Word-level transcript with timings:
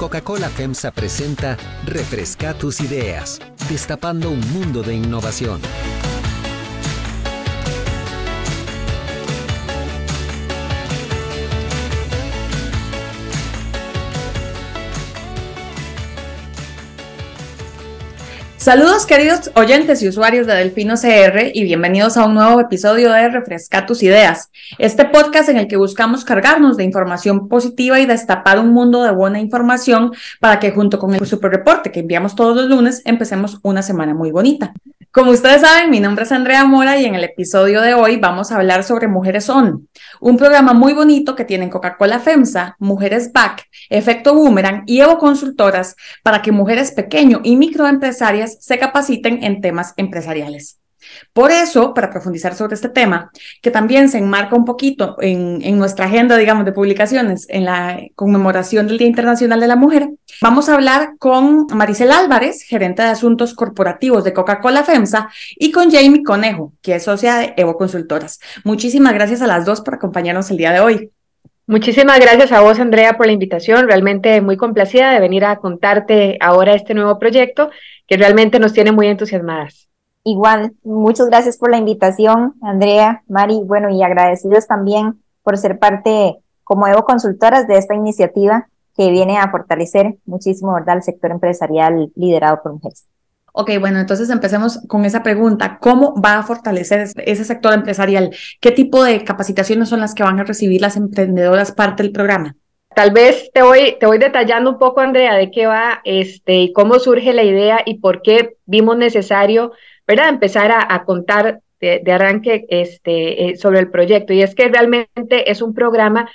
Coca-Cola 0.00 0.48
FEMSA 0.48 0.92
presenta 0.92 1.58
Refresca 1.84 2.54
tus 2.54 2.80
ideas, 2.80 3.38
destapando 3.68 4.30
un 4.30 4.40
mundo 4.50 4.82
de 4.82 4.94
innovación. 4.94 5.60
Saludos 18.70 19.04
queridos 19.04 19.50
oyentes 19.56 20.00
y 20.00 20.06
usuarios 20.06 20.46
de 20.46 20.54
Delfino 20.54 20.94
CR 20.94 21.50
y 21.52 21.64
bienvenidos 21.64 22.16
a 22.16 22.24
un 22.24 22.34
nuevo 22.34 22.60
episodio 22.60 23.10
de 23.10 23.28
Refresca 23.28 23.84
tus 23.84 24.00
ideas, 24.04 24.52
este 24.78 25.06
podcast 25.06 25.48
en 25.48 25.56
el 25.56 25.66
que 25.66 25.76
buscamos 25.76 26.24
cargarnos 26.24 26.76
de 26.76 26.84
información 26.84 27.48
positiva 27.48 27.98
y 27.98 28.06
destapar 28.06 28.60
un 28.60 28.72
mundo 28.72 29.02
de 29.02 29.10
buena 29.10 29.40
información 29.40 30.12
para 30.38 30.60
que 30.60 30.70
junto 30.70 31.00
con 31.00 31.12
el 31.16 31.26
super 31.26 31.50
reporte 31.50 31.90
que 31.90 31.98
enviamos 31.98 32.36
todos 32.36 32.54
los 32.54 32.68
lunes 32.68 33.02
empecemos 33.06 33.58
una 33.64 33.82
semana 33.82 34.14
muy 34.14 34.30
bonita. 34.30 34.72
Como 35.12 35.32
ustedes 35.32 35.62
saben, 35.62 35.90
mi 35.90 35.98
nombre 35.98 36.22
es 36.22 36.30
Andrea 36.30 36.64
Mora 36.64 36.96
y 36.96 37.04
en 37.04 37.16
el 37.16 37.24
episodio 37.24 37.80
de 37.80 37.94
hoy 37.94 38.18
vamos 38.18 38.52
a 38.52 38.56
hablar 38.58 38.84
sobre 38.84 39.08
Mujeres 39.08 39.50
On, 39.50 39.88
un 40.20 40.36
programa 40.36 40.72
muy 40.72 40.92
bonito 40.92 41.34
que 41.34 41.44
tienen 41.44 41.68
Coca-Cola 41.68 42.20
FEMSA, 42.20 42.76
Mujeres 42.78 43.32
Back, 43.32 43.64
Efecto 43.88 44.36
Boomerang 44.36 44.84
y 44.86 45.00
Evo 45.00 45.18
Consultoras 45.18 45.96
para 46.22 46.42
que 46.42 46.52
mujeres 46.52 46.92
pequeño 46.92 47.40
y 47.42 47.56
microempresarias 47.56 48.58
se 48.60 48.78
capaciten 48.78 49.42
en 49.42 49.60
temas 49.60 49.94
empresariales. 49.96 50.80
Por 51.32 51.50
eso, 51.50 51.94
para 51.94 52.10
profundizar 52.10 52.54
sobre 52.54 52.74
este 52.74 52.88
tema, 52.88 53.30
que 53.62 53.70
también 53.70 54.08
se 54.08 54.18
enmarca 54.18 54.54
un 54.54 54.64
poquito 54.64 55.16
en, 55.20 55.78
nuestra 55.78 56.06
agenda, 56.06 56.36
digamos, 56.36 56.64
de 56.64 56.72
publicaciones 56.72 57.46
en 57.48 57.64
la 57.64 57.98
conmemoración 58.14 58.86
del 58.86 58.98
Día 58.98 59.08
Internacional 59.08 59.60
de 59.60 59.66
la 59.66 59.76
Mujer, 59.76 60.10
vamos 60.42 60.68
a 60.68 60.74
hablar 60.74 61.12
con 61.18 61.66
Maricel 61.74 62.12
Álvarez, 62.12 62.62
gerente 62.62 63.02
de 63.02 63.08
asuntos 63.08 63.54
corporativos 63.54 64.24
de 64.24 64.34
Coca-Cola 64.34 64.84
FEMSA, 64.84 65.30
y 65.56 65.70
con 65.70 65.90
Jamie 65.90 66.22
Conejo, 66.22 66.74
que 66.82 66.96
es 66.96 67.04
socia 67.04 67.36
de 67.36 67.54
Evo 67.56 67.76
Consultoras. 67.76 68.40
Muchísimas 68.64 69.14
gracias 69.14 69.40
a 69.42 69.46
las 69.46 69.64
dos 69.64 69.80
por 69.80 69.94
acompañarnos 69.94 70.50
el 70.50 70.58
día 70.58 70.72
de 70.72 70.80
hoy. 70.80 71.10
Muchísimas 71.70 72.18
gracias 72.18 72.50
a 72.50 72.62
vos, 72.62 72.80
Andrea, 72.80 73.16
por 73.16 73.26
la 73.26 73.32
invitación. 73.32 73.86
Realmente 73.86 74.40
muy 74.40 74.56
complacida 74.56 75.12
de 75.12 75.20
venir 75.20 75.44
a 75.44 75.58
contarte 75.58 76.36
ahora 76.40 76.74
este 76.74 76.94
nuevo 76.94 77.16
proyecto 77.20 77.70
que 78.10 78.16
realmente 78.16 78.58
nos 78.58 78.72
tiene 78.72 78.90
muy 78.90 79.06
entusiasmadas. 79.06 79.88
Igual, 80.24 80.72
muchas 80.82 81.28
gracias 81.28 81.56
por 81.56 81.70
la 81.70 81.78
invitación, 81.78 82.54
Andrea, 82.60 83.22
Mari, 83.28 83.62
bueno, 83.64 83.88
y 83.88 84.02
agradecidos 84.02 84.66
también 84.66 85.22
por 85.44 85.56
ser 85.56 85.78
parte 85.78 86.34
como 86.64 86.88
Evo 86.88 87.04
Consultoras 87.04 87.68
de 87.68 87.78
esta 87.78 87.94
iniciativa 87.94 88.66
que 88.96 89.10
viene 89.12 89.38
a 89.38 89.48
fortalecer 89.48 90.16
muchísimo, 90.26 90.74
¿verdad?, 90.74 90.96
el 90.96 91.02
sector 91.04 91.30
empresarial 91.30 92.10
liderado 92.16 92.60
por 92.62 92.72
mujeres. 92.72 93.06
Ok, 93.52 93.70
bueno, 93.78 94.00
entonces 94.00 94.28
empecemos 94.28 94.80
con 94.88 95.04
esa 95.04 95.22
pregunta. 95.22 95.78
¿Cómo 95.80 96.20
va 96.20 96.38
a 96.38 96.42
fortalecer 96.42 97.08
ese 97.16 97.44
sector 97.44 97.72
empresarial? 97.72 98.34
¿Qué 98.60 98.72
tipo 98.72 99.04
de 99.04 99.22
capacitaciones 99.24 99.88
son 99.88 100.00
las 100.00 100.14
que 100.14 100.24
van 100.24 100.40
a 100.40 100.44
recibir 100.44 100.80
las 100.80 100.96
emprendedoras 100.96 101.70
parte 101.70 102.02
del 102.02 102.12
programa? 102.12 102.56
Tal 102.94 103.12
vez 103.12 103.50
te 103.52 103.62
voy, 103.62 103.96
te 103.98 104.06
voy 104.06 104.18
detallando 104.18 104.70
un 104.70 104.78
poco, 104.78 105.00
Andrea, 105.00 105.34
de 105.36 105.50
qué 105.50 105.66
va, 105.66 106.00
este, 106.04 106.54
y 106.54 106.72
cómo 106.72 106.98
surge 106.98 107.32
la 107.32 107.44
idea 107.44 107.82
y 107.86 107.98
por 107.98 108.22
qué 108.22 108.56
vimos 108.66 108.96
necesario 108.96 109.72
¿verdad? 110.10 110.28
Empezar 110.28 110.72
a, 110.72 111.04
contar 111.04 111.60
de, 111.78 112.02
arranque 112.10 112.66
este, 112.68 113.50
eh, 113.50 113.56
sobre 113.56 113.78
el 113.78 113.92
proyecto. 113.92 114.32
Y 114.32 114.42
es 114.42 114.56
que 114.56 114.66
realmente 114.66 115.52
es 115.52 115.62
un 115.62 115.72
programa 115.72 116.28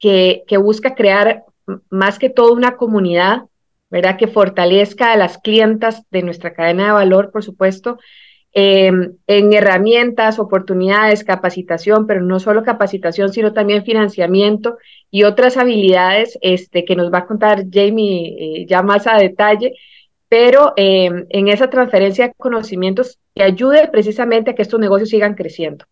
que, 0.00 0.42
que 0.48 0.56
busca 0.56 0.96
crear 0.96 1.44
más 1.90 2.18
que 2.18 2.28
todo 2.28 2.52
una 2.52 2.76
comunidad, 2.76 3.42
¿verdad? 3.88 4.16
Que 4.16 4.26
fortalezca 4.26 5.12
a 5.12 5.16
las 5.16 5.38
clientas 5.38 6.02
de 6.10 6.22
nuestra 6.22 6.54
cadena 6.54 6.86
de 6.86 6.92
valor, 6.92 7.30
por 7.30 7.44
supuesto, 7.44 8.00
em, 8.54 9.16
en 9.26 9.52
herramientas, 9.52 10.38
oportunidades, 10.38 11.24
capacitación, 11.24 12.06
pero 12.06 12.22
no 12.22 12.38
solo 12.40 12.62
capacitación, 12.62 13.32
sino 13.32 13.52
también 13.52 13.84
financiamiento 13.84 14.78
y 15.10 15.24
otras 15.24 15.56
habilidades 15.56 16.38
este, 16.40 16.84
que 16.84 16.96
nos 16.96 17.12
va 17.12 17.18
a 17.18 17.26
contar 17.26 17.64
Jamie 17.70 18.62
eh, 18.62 18.66
ya 18.68 18.82
más 18.82 19.06
a 19.06 19.16
detalle, 19.16 19.74
pero 20.28 20.72
eh, 20.76 21.10
en 21.28 21.48
esa 21.48 21.68
transferencia 21.68 22.28
de 22.28 22.34
conocimientos 22.36 23.18
que 23.34 23.42
ayude 23.42 23.88
precisamente 23.88 24.52
a 24.52 24.54
que 24.54 24.62
estos 24.62 24.80
negocios 24.80 25.10
sigan 25.10 25.34
creciendo, 25.34 25.84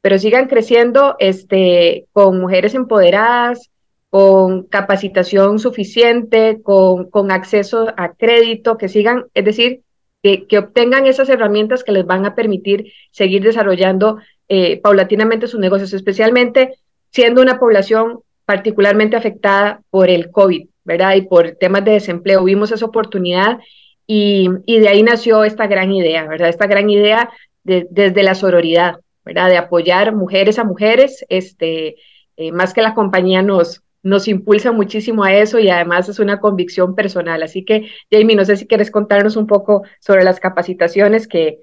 pero 0.00 0.18
sigan 0.18 0.46
creciendo 0.46 1.16
este, 1.18 2.06
con 2.12 2.40
mujeres 2.40 2.74
empoderadas, 2.74 3.70
con 4.10 4.64
capacitación 4.64 5.58
suficiente, 5.58 6.60
con, 6.62 7.08
con 7.10 7.30
acceso 7.30 7.92
a 7.96 8.12
crédito, 8.12 8.76
que 8.76 8.88
sigan, 8.88 9.24
es 9.34 9.44
decir, 9.44 9.82
que, 10.22 10.46
que, 10.46 10.58
obtengan 10.58 11.06
esas 11.06 11.28
herramientas 11.28 11.84
que 11.84 11.92
les 11.92 12.04
van 12.04 12.26
a 12.26 12.34
permitir 12.34 12.92
seguir 13.10 13.42
desarrollando 13.42 14.18
eh, 14.48 14.80
paulatinamente 14.80 15.46
sus 15.46 15.60
negocios, 15.60 15.92
especialmente 15.92 16.74
siendo 17.10 17.40
una 17.40 17.58
población 17.58 18.20
particularmente 18.44 19.16
afectada 19.16 19.80
por 19.90 20.10
el 20.10 20.32
COVID, 20.32 20.66
¿verdad? 20.84 21.14
Y 21.14 21.22
por 21.22 21.52
temas 21.52 21.84
de 21.84 21.92
desempleo. 21.92 22.42
Vimos 22.42 22.72
esa 22.72 22.84
oportunidad 22.84 23.60
y, 24.08 24.48
de 24.66 24.88
ahí 24.88 25.04
nació 25.04 25.44
esta 25.44 25.68
gran 25.68 25.92
idea, 25.92 26.26
¿verdad? 26.26 26.48
Esta 26.48 26.66
gran 26.66 26.90
idea 26.90 27.30
desde 27.62 28.22
la 28.24 28.34
sororidad, 28.34 28.96
¿verdad? 29.24 29.50
De 29.50 29.56
apoyar 29.56 30.16
mujeres 30.16 30.58
a 30.58 30.64
mujeres, 30.64 31.24
este, 31.28 31.94
eh, 32.36 32.50
más 32.50 32.74
que 32.74 32.82
la 32.82 32.94
compañía 32.94 33.42
nos, 33.42 33.82
nos 34.02 34.28
impulsa 34.28 34.72
muchísimo 34.72 35.24
a 35.24 35.34
eso 35.34 35.58
y 35.58 35.70
además 35.70 36.08
es 36.08 36.18
una 36.18 36.40
convicción 36.40 36.94
personal. 36.94 37.42
Así 37.42 37.64
que, 37.64 37.88
Jamie, 38.10 38.36
no 38.36 38.44
sé 38.44 38.56
si 38.56 38.66
quieres 38.66 38.90
contarnos 38.90 39.36
un 39.36 39.46
poco 39.46 39.82
sobre 40.00 40.24
las 40.24 40.40
capacitaciones 40.40 41.28
que, 41.28 41.60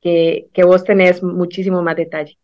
que, 0.00 0.48
que 0.52 0.64
vos 0.64 0.84
tenés 0.84 1.22
muchísimo 1.22 1.82
más 1.82 1.96
detalle. 1.96 2.38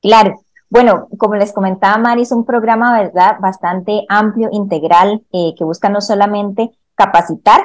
Claro. 0.00 0.40
Bueno, 0.70 1.08
como 1.18 1.36
les 1.36 1.52
comentaba 1.52 1.98
Mari, 1.98 2.22
es 2.22 2.32
un 2.32 2.44
programa, 2.44 2.98
¿verdad?, 3.00 3.36
bastante 3.40 4.04
amplio, 4.08 4.48
integral, 4.50 5.22
eh, 5.32 5.54
que 5.56 5.62
busca 5.62 5.88
no 5.88 6.00
solamente 6.00 6.70
capacitar, 6.96 7.62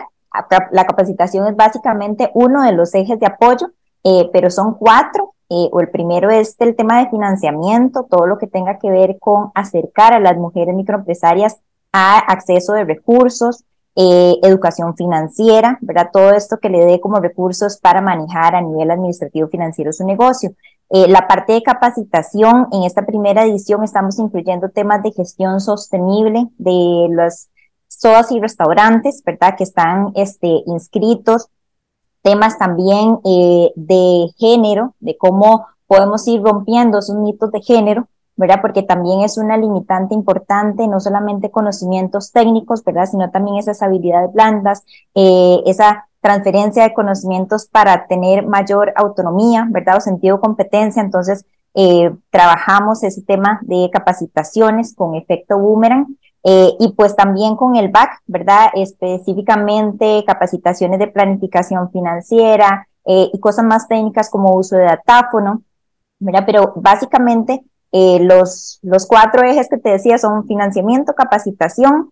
la 0.71 0.85
capacitación 0.85 1.47
es 1.47 1.55
básicamente 1.55 2.29
uno 2.35 2.63
de 2.63 2.71
los 2.73 2.93
ejes 2.93 3.19
de 3.19 3.25
apoyo, 3.25 3.71
eh, 4.03 4.29
pero 4.31 4.49
son 4.49 4.75
cuatro. 4.75 5.33
Eh, 5.49 5.69
o 5.71 5.79
el 5.79 5.89
primero 5.89 6.29
es 6.29 6.55
el 6.59 6.75
tema 6.75 6.99
de 6.99 7.09
financiamiento, 7.09 8.05
todo 8.09 8.27
lo 8.27 8.37
que 8.37 8.47
tenga 8.47 8.77
que 8.77 8.91
ver 8.91 9.17
con 9.19 9.51
acercar 9.55 10.13
a 10.13 10.19
las 10.19 10.37
mujeres 10.37 10.75
microempresarias 10.75 11.59
a 11.91 12.19
acceso 12.19 12.73
de 12.73 12.85
recursos, 12.85 13.63
eh, 13.95 14.35
educación 14.43 14.95
financiera, 14.95 15.79
¿verdad? 15.81 16.11
Todo 16.13 16.31
esto 16.31 16.59
que 16.59 16.69
le 16.69 16.85
dé 16.85 17.01
como 17.01 17.19
recursos 17.19 17.77
para 17.77 17.99
manejar 17.99 18.55
a 18.55 18.61
nivel 18.61 18.91
administrativo 18.91 19.47
financiero 19.47 19.91
su 19.91 20.05
negocio. 20.05 20.51
la 20.91 21.27
parte 21.27 21.53
de 21.53 21.61
capacitación, 21.61 22.67
en 22.71 22.81
esta 22.83 23.05
primera 23.05 23.43
edición 23.43 23.83
estamos 23.83 24.17
incluyendo 24.17 24.69
temas 24.69 25.03
de 25.03 25.11
gestión 25.11 25.59
sostenible 25.59 26.47
de 26.57 27.07
las 27.11 27.49
sodas 27.87 28.31
y 28.31 28.39
restaurantes, 28.39 29.21
¿verdad? 29.25 29.55
Que 29.57 29.65
están 29.65 30.11
este, 30.15 30.63
inscritos, 30.65 31.49
temas 32.21 32.57
también 32.57 33.19
eh, 33.25 33.71
de 33.75 34.27
género, 34.37 34.95
de 34.99 35.17
cómo 35.17 35.67
podemos 35.87 36.27
ir 36.27 36.41
rompiendo 36.41 36.99
esos 36.99 37.15
mitos 37.15 37.51
de 37.51 37.61
género, 37.61 38.07
¿verdad? 38.35 38.59
Porque 38.61 38.83
también 38.83 39.21
es 39.21 39.37
una 39.37 39.57
limitante 39.57 40.13
importante, 40.13 40.87
no 40.87 40.99
solamente 40.99 41.51
conocimientos 41.51 42.31
técnicos, 42.31 42.83
¿verdad? 42.83 43.05
Sino 43.05 43.29
también 43.31 43.57
esas 43.57 43.81
habilidades 43.81 44.31
blandas, 44.31 44.83
eh, 45.15 45.61
esa 45.65 46.07
transferencia 46.21 46.83
de 46.83 46.93
conocimientos 46.93 47.67
para 47.67 48.07
tener 48.07 48.45
mayor 48.45 48.93
autonomía, 48.95 49.67
¿verdad? 49.69 49.97
O 49.97 50.01
sentido 50.01 50.39
competencia. 50.39 51.01
Entonces, 51.01 51.45
eh, 51.73 52.11
trabajamos 52.29 53.03
ese 53.03 53.21
tema 53.21 53.59
de 53.63 53.89
capacitaciones 53.91 54.95
con 54.95 55.15
efecto 55.15 55.57
boomerang 55.57 56.07
eh, 56.43 56.73
y 56.79 56.93
pues 56.93 57.15
también 57.15 57.55
con 57.55 57.75
el 57.75 57.89
BAC, 57.89 58.21
¿verdad? 58.27 58.69
Específicamente 58.73 60.23
capacitaciones 60.25 60.99
de 60.99 61.07
planificación 61.07 61.91
financiera 61.91 62.87
eh, 63.05 63.29
y 63.33 63.39
cosas 63.39 63.65
más 63.65 63.87
técnicas 63.87 64.29
como 64.29 64.55
uso 64.55 64.77
de 64.77 64.83
datáfono, 64.83 65.63
¿verdad? 66.19 66.43
Pero 66.45 66.73
básicamente 66.77 67.61
eh, 67.91 68.19
los, 68.21 68.79
los 68.83 69.05
cuatro 69.05 69.43
ejes 69.43 69.67
que 69.69 69.77
te 69.77 69.89
decía 69.89 70.17
son 70.17 70.45
financiamiento, 70.47 71.13
capacitación, 71.13 72.11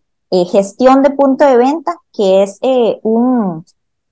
gestión 0.51 1.03
de 1.03 1.12
punto 1.12 1.45
de 1.45 1.56
venta, 1.56 1.95
que 2.12 2.44
es 2.44 2.59
un, 3.01 3.63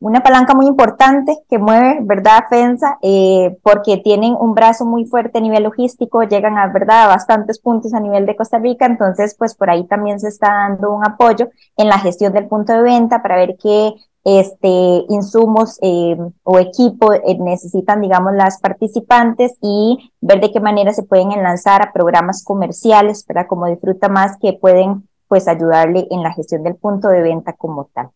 una 0.05 0.21
palanca 0.21 0.53
muy 0.53 0.67
importante 0.67 1.35
que 1.49 1.57
mueve, 1.57 1.97
¿verdad? 2.03 2.43
FENSA, 2.47 2.99
eh, 3.01 3.57
porque 3.63 3.97
tienen 3.97 4.35
un 4.39 4.53
brazo 4.53 4.85
muy 4.85 5.05
fuerte 5.05 5.39
a 5.39 5.41
nivel 5.41 5.63
logístico, 5.63 6.21
llegan 6.21 6.59
a, 6.59 6.67
¿verdad? 6.67 7.05
A 7.05 7.07
bastantes 7.07 7.57
puntos 7.57 7.91
a 7.95 7.99
nivel 7.99 8.27
de 8.27 8.35
Costa 8.35 8.59
Rica, 8.59 8.85
entonces, 8.85 9.35
pues 9.35 9.55
por 9.55 9.71
ahí 9.71 9.87
también 9.87 10.19
se 10.19 10.27
está 10.27 10.53
dando 10.53 10.91
un 10.93 11.03
apoyo 11.03 11.49
en 11.75 11.87
la 11.89 11.97
gestión 11.97 12.33
del 12.33 12.47
punto 12.47 12.73
de 12.73 12.83
venta 12.83 13.23
para 13.23 13.35
ver 13.35 13.57
qué 13.59 13.95
este, 14.23 14.67
insumos 15.09 15.79
eh, 15.81 16.15
o 16.43 16.59
equipo 16.59 17.11
eh, 17.11 17.37
necesitan, 17.39 17.99
digamos, 17.99 18.33
las 18.35 18.59
participantes 18.59 19.57
y 19.59 20.11
ver 20.21 20.39
de 20.39 20.51
qué 20.51 20.59
manera 20.59 20.93
se 20.93 21.01
pueden 21.01 21.31
enlazar 21.31 21.81
a 21.81 21.91
programas 21.91 22.43
comerciales, 22.43 23.25
¿verdad? 23.27 23.47
Como 23.47 23.65
Disfruta 23.65 24.07
Más, 24.07 24.37
que 24.39 24.53
pueden 24.53 25.09
pues 25.27 25.47
ayudarle 25.47 26.07
en 26.11 26.21
la 26.21 26.31
gestión 26.31 26.61
del 26.61 26.75
punto 26.75 27.07
de 27.07 27.23
venta 27.23 27.53
como 27.53 27.85
tal. 27.85 28.11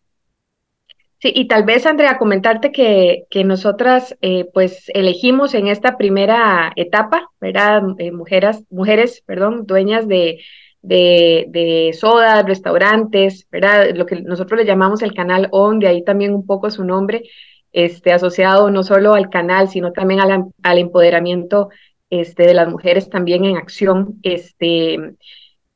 Sí, 1.22 1.32
y 1.34 1.48
tal 1.48 1.64
vez, 1.64 1.84
Andrea, 1.84 2.16
comentarte 2.18 2.72
que, 2.72 3.24
que 3.28 3.44
nosotras 3.44 4.16
eh, 4.22 4.46
pues 4.54 4.90
elegimos 4.94 5.52
en 5.52 5.66
esta 5.68 5.98
primera 5.98 6.72
etapa, 6.76 7.28
¿verdad? 7.40 7.82
Eh, 7.98 8.10
mujeres, 8.10 8.64
mujeres, 8.70 9.22
perdón, 9.26 9.66
dueñas 9.66 10.08
de, 10.08 10.40
de, 10.80 11.44
de 11.50 11.92
sodas, 11.92 12.46
restaurantes, 12.46 13.46
¿verdad? 13.50 13.90
Lo 13.94 14.06
que 14.06 14.22
nosotros 14.22 14.58
le 14.60 14.64
llamamos 14.66 15.02
el 15.02 15.12
canal 15.12 15.48
ON, 15.52 15.78
de 15.78 15.88
ahí 15.88 16.02
también 16.04 16.32
un 16.34 16.46
poco 16.46 16.70
su 16.70 16.84
nombre, 16.84 17.24
este, 17.72 18.12
asociado 18.14 18.70
no 18.70 18.82
solo 18.82 19.12
al 19.12 19.28
canal, 19.28 19.68
sino 19.68 19.92
también 19.92 20.20
al, 20.20 20.46
al 20.62 20.78
empoderamiento 20.78 21.68
este, 22.08 22.44
de 22.46 22.54
las 22.54 22.68
mujeres 22.68 23.10
también 23.10 23.44
en 23.44 23.58
acción, 23.58 24.18
este, 24.22 24.98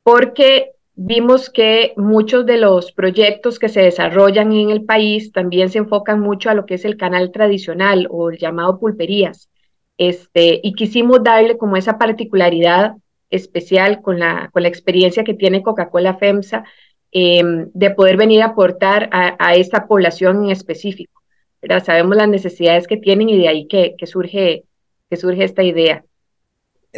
porque 0.03 0.71
vimos 0.95 1.49
que 1.49 1.93
muchos 1.97 2.45
de 2.45 2.57
los 2.57 2.91
proyectos 2.91 3.59
que 3.59 3.69
se 3.69 3.81
desarrollan 3.81 4.53
en 4.53 4.69
el 4.69 4.85
país 4.85 5.31
también 5.31 5.69
se 5.69 5.79
enfocan 5.79 6.19
mucho 6.21 6.49
a 6.49 6.53
lo 6.53 6.65
que 6.65 6.75
es 6.75 6.85
el 6.85 6.97
canal 6.97 7.31
tradicional 7.31 8.07
o 8.09 8.31
el 8.31 8.37
llamado 8.37 8.79
pulperías. 8.79 9.49
Este, 9.97 10.59
y 10.63 10.73
quisimos 10.73 11.23
darle 11.23 11.57
como 11.57 11.77
esa 11.77 11.97
particularidad 11.97 12.95
especial 13.29 14.01
con 14.01 14.19
la, 14.19 14.49
con 14.53 14.63
la 14.63 14.69
experiencia 14.69 15.23
que 15.23 15.33
tiene 15.33 15.63
Coca-Cola 15.63 16.15
FEMSA 16.15 16.63
em, 17.11 17.69
de 17.73 17.91
poder 17.91 18.17
venir 18.17 18.41
a 18.41 18.47
aportar 18.47 19.09
a, 19.11 19.55
esta 19.55 19.87
población 19.87 20.45
en 20.45 20.51
específico. 20.51 21.21
¿verdad? 21.61 21.83
Sabemos 21.83 22.15
las 22.17 22.29
necesidades 22.29 22.87
que 22.87 22.97
tienen 22.97 23.29
y 23.29 23.37
de 23.37 23.47
ahí 23.47 23.67
que, 23.67 23.95
que, 23.97 24.07
surge, 24.07 24.63
que 25.09 25.17
surge 25.17 25.43
esta 25.43 25.63
idea. 25.63 26.05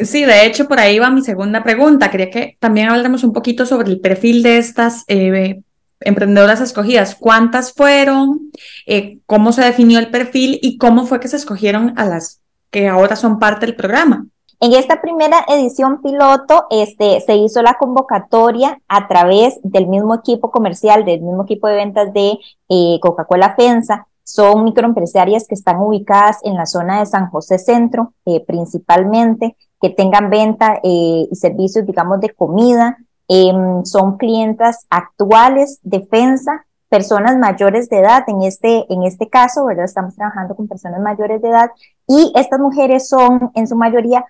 Sí, 0.03 0.25
de 0.25 0.45
hecho, 0.45 0.67
por 0.67 0.79
ahí 0.79 0.99
va 0.99 1.09
mi 1.09 1.21
segunda 1.21 1.63
pregunta. 1.63 2.11
Quería 2.11 2.29
que 2.29 2.57
también 2.59 2.89
habláramos 2.89 3.23
un 3.23 3.33
poquito 3.33 3.65
sobre 3.65 3.89
el 3.89 3.99
perfil 3.99 4.43
de 4.43 4.57
estas 4.57 5.03
eh, 5.07 5.61
emprendedoras 6.01 6.61
escogidas. 6.61 7.15
¿Cuántas 7.15 7.73
fueron? 7.73 8.51
Eh, 8.85 9.19
¿Cómo 9.25 9.51
se 9.51 9.63
definió 9.63 9.99
el 9.99 10.11
perfil? 10.11 10.59
¿Y 10.61 10.77
cómo 10.77 11.05
fue 11.05 11.19
que 11.19 11.27
se 11.27 11.37
escogieron 11.37 11.93
a 11.97 12.05
las 12.05 12.41
que 12.69 12.87
ahora 12.87 13.15
son 13.15 13.39
parte 13.39 13.65
del 13.65 13.75
programa? 13.75 14.27
En 14.59 14.73
esta 14.73 15.01
primera 15.01 15.45
edición 15.47 16.01
piloto 16.01 16.65
este, 16.71 17.21
se 17.21 17.35
hizo 17.35 17.61
la 17.61 17.75
convocatoria 17.75 18.81
a 18.87 19.07
través 19.07 19.59
del 19.63 19.87
mismo 19.87 20.15
equipo 20.15 20.51
comercial, 20.51 21.05
del 21.05 21.21
mismo 21.21 21.43
equipo 21.43 21.67
de 21.67 21.75
ventas 21.75 22.13
de 22.13 22.37
eh, 22.69 22.99
Coca-Cola 23.01 23.55
FENSA. 23.55 24.07
Son 24.23 24.63
microempresarias 24.63 25.47
que 25.47 25.55
están 25.55 25.77
ubicadas 25.79 26.39
en 26.43 26.55
la 26.55 26.65
zona 26.65 26.99
de 26.99 27.05
San 27.05 27.29
José 27.29 27.57
Centro, 27.59 28.13
principalmente 28.45 29.55
que 29.81 29.89
tengan 29.89 30.29
venta 30.29 30.79
eh, 30.83 31.27
y 31.29 31.35
servicios, 31.35 31.85
digamos, 31.85 32.19
de 32.19 32.29
comida. 32.29 32.97
Em, 33.27 33.83
son 33.83 34.17
clientas 34.17 34.85
actuales, 34.89 35.79
defensa, 35.83 36.65
personas 36.89 37.37
mayores 37.37 37.89
de 37.89 37.99
edad, 37.99 38.23
en 38.27 38.41
este, 38.43 38.85
en 38.91 39.03
este 39.03 39.29
caso, 39.29 39.65
¿verdad? 39.65 39.85
Estamos 39.85 40.15
trabajando 40.15 40.55
con 40.55 40.67
personas 40.67 41.01
mayores 41.01 41.41
de 41.41 41.49
edad 41.49 41.71
y 42.07 42.31
estas 42.35 42.59
mujeres 42.59 43.09
son 43.09 43.51
en 43.55 43.67
su 43.67 43.75
mayoría 43.75 44.25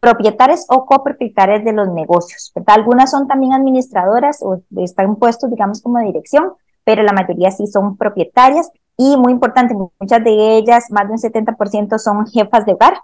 propietarias 0.00 0.64
o 0.68 0.86
copropietarias 0.86 1.64
de 1.64 1.72
los 1.72 1.88
negocios, 1.88 2.52
¿verdad? 2.54 2.76
Algunas 2.76 3.10
son 3.10 3.26
también 3.26 3.52
administradoras 3.52 4.38
o 4.42 4.62
están 4.76 5.16
puestos, 5.16 5.50
digamos, 5.50 5.82
como 5.82 5.98
dirección, 5.98 6.52
pero 6.84 7.02
la 7.02 7.12
mayoría 7.12 7.50
sí 7.50 7.66
son 7.66 7.96
propietarias 7.96 8.70
y 8.96 9.16
muy 9.16 9.32
importante, 9.32 9.74
muchas 9.74 10.24
de 10.24 10.56
ellas, 10.56 10.86
más 10.90 11.06
de 11.06 11.12
un 11.12 11.18
70% 11.18 11.98
son 11.98 12.26
jefas 12.26 12.64
de 12.64 12.72
hogar, 12.72 12.94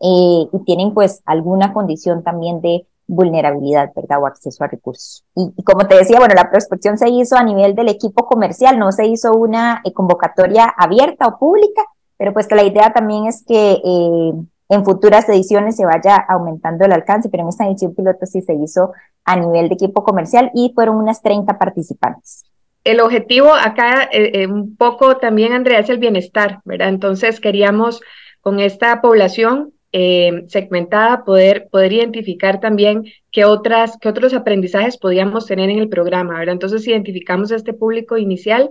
eh, 0.00 0.48
y 0.52 0.64
tienen 0.64 0.92
pues 0.92 1.22
alguna 1.24 1.72
condición 1.72 2.22
también 2.22 2.60
de 2.60 2.86
vulnerabilidad, 3.06 3.92
¿verdad? 3.94 4.20
O 4.22 4.26
acceso 4.26 4.64
a 4.64 4.68
recursos. 4.68 5.24
Y, 5.34 5.62
como 5.62 5.86
te 5.86 5.96
decía, 5.96 6.18
bueno, 6.18 6.34
la 6.34 6.50
prospección 6.50 6.98
se 6.98 7.08
hizo 7.08 7.36
a 7.36 7.44
nivel 7.44 7.74
del 7.74 7.88
equipo 7.88 8.26
comercial, 8.26 8.78
no 8.78 8.92
se 8.92 9.06
hizo 9.06 9.32
una 9.32 9.80
eh, 9.84 9.92
convocatoria 9.92 10.64
abierta 10.76 11.26
o 11.28 11.38
pública, 11.38 11.82
pero 12.18 12.32
pues 12.32 12.46
que 12.46 12.56
la 12.56 12.64
idea 12.64 12.92
también 12.92 13.26
es 13.26 13.44
que 13.44 13.80
eh, 13.84 14.32
en 14.68 14.84
futuras 14.84 15.28
ediciones 15.28 15.76
se 15.76 15.86
vaya 15.86 16.16
aumentando 16.16 16.84
el 16.84 16.92
alcance, 16.92 17.28
pero 17.28 17.44
en 17.44 17.50
esta 17.50 17.66
edición 17.66 17.94
piloto 17.94 18.26
sí 18.26 18.42
se 18.42 18.54
hizo 18.54 18.92
a 19.24 19.36
nivel 19.36 19.68
de 19.68 19.74
equipo 19.74 20.02
comercial 20.02 20.50
y 20.54 20.72
fueron 20.74 20.96
unas 20.96 21.22
30 21.22 21.58
participantes. 21.58 22.44
El 22.82 23.00
objetivo 23.00 23.52
acá 23.52 24.08
un 24.48 24.76
poco 24.76 25.16
también, 25.16 25.52
Andrea, 25.52 25.80
es 25.80 25.90
el 25.90 25.98
bienestar, 25.98 26.60
¿verdad? 26.64 26.88
Entonces 26.88 27.40
queríamos 27.40 28.00
con 28.40 28.60
esta 28.60 29.00
población 29.00 29.72
eh, 29.98 30.44
segmentada, 30.48 31.24
poder, 31.24 31.68
poder 31.70 31.90
identificar 31.90 32.60
también 32.60 33.04
qué, 33.32 33.46
otras, 33.46 33.96
qué 33.98 34.10
otros 34.10 34.34
aprendizajes 34.34 34.98
podíamos 34.98 35.46
tener 35.46 35.70
en 35.70 35.78
el 35.78 35.88
programa, 35.88 36.38
¿verdad? 36.38 36.52
Entonces 36.52 36.86
identificamos 36.86 37.50
este 37.50 37.72
público 37.72 38.18
inicial 38.18 38.68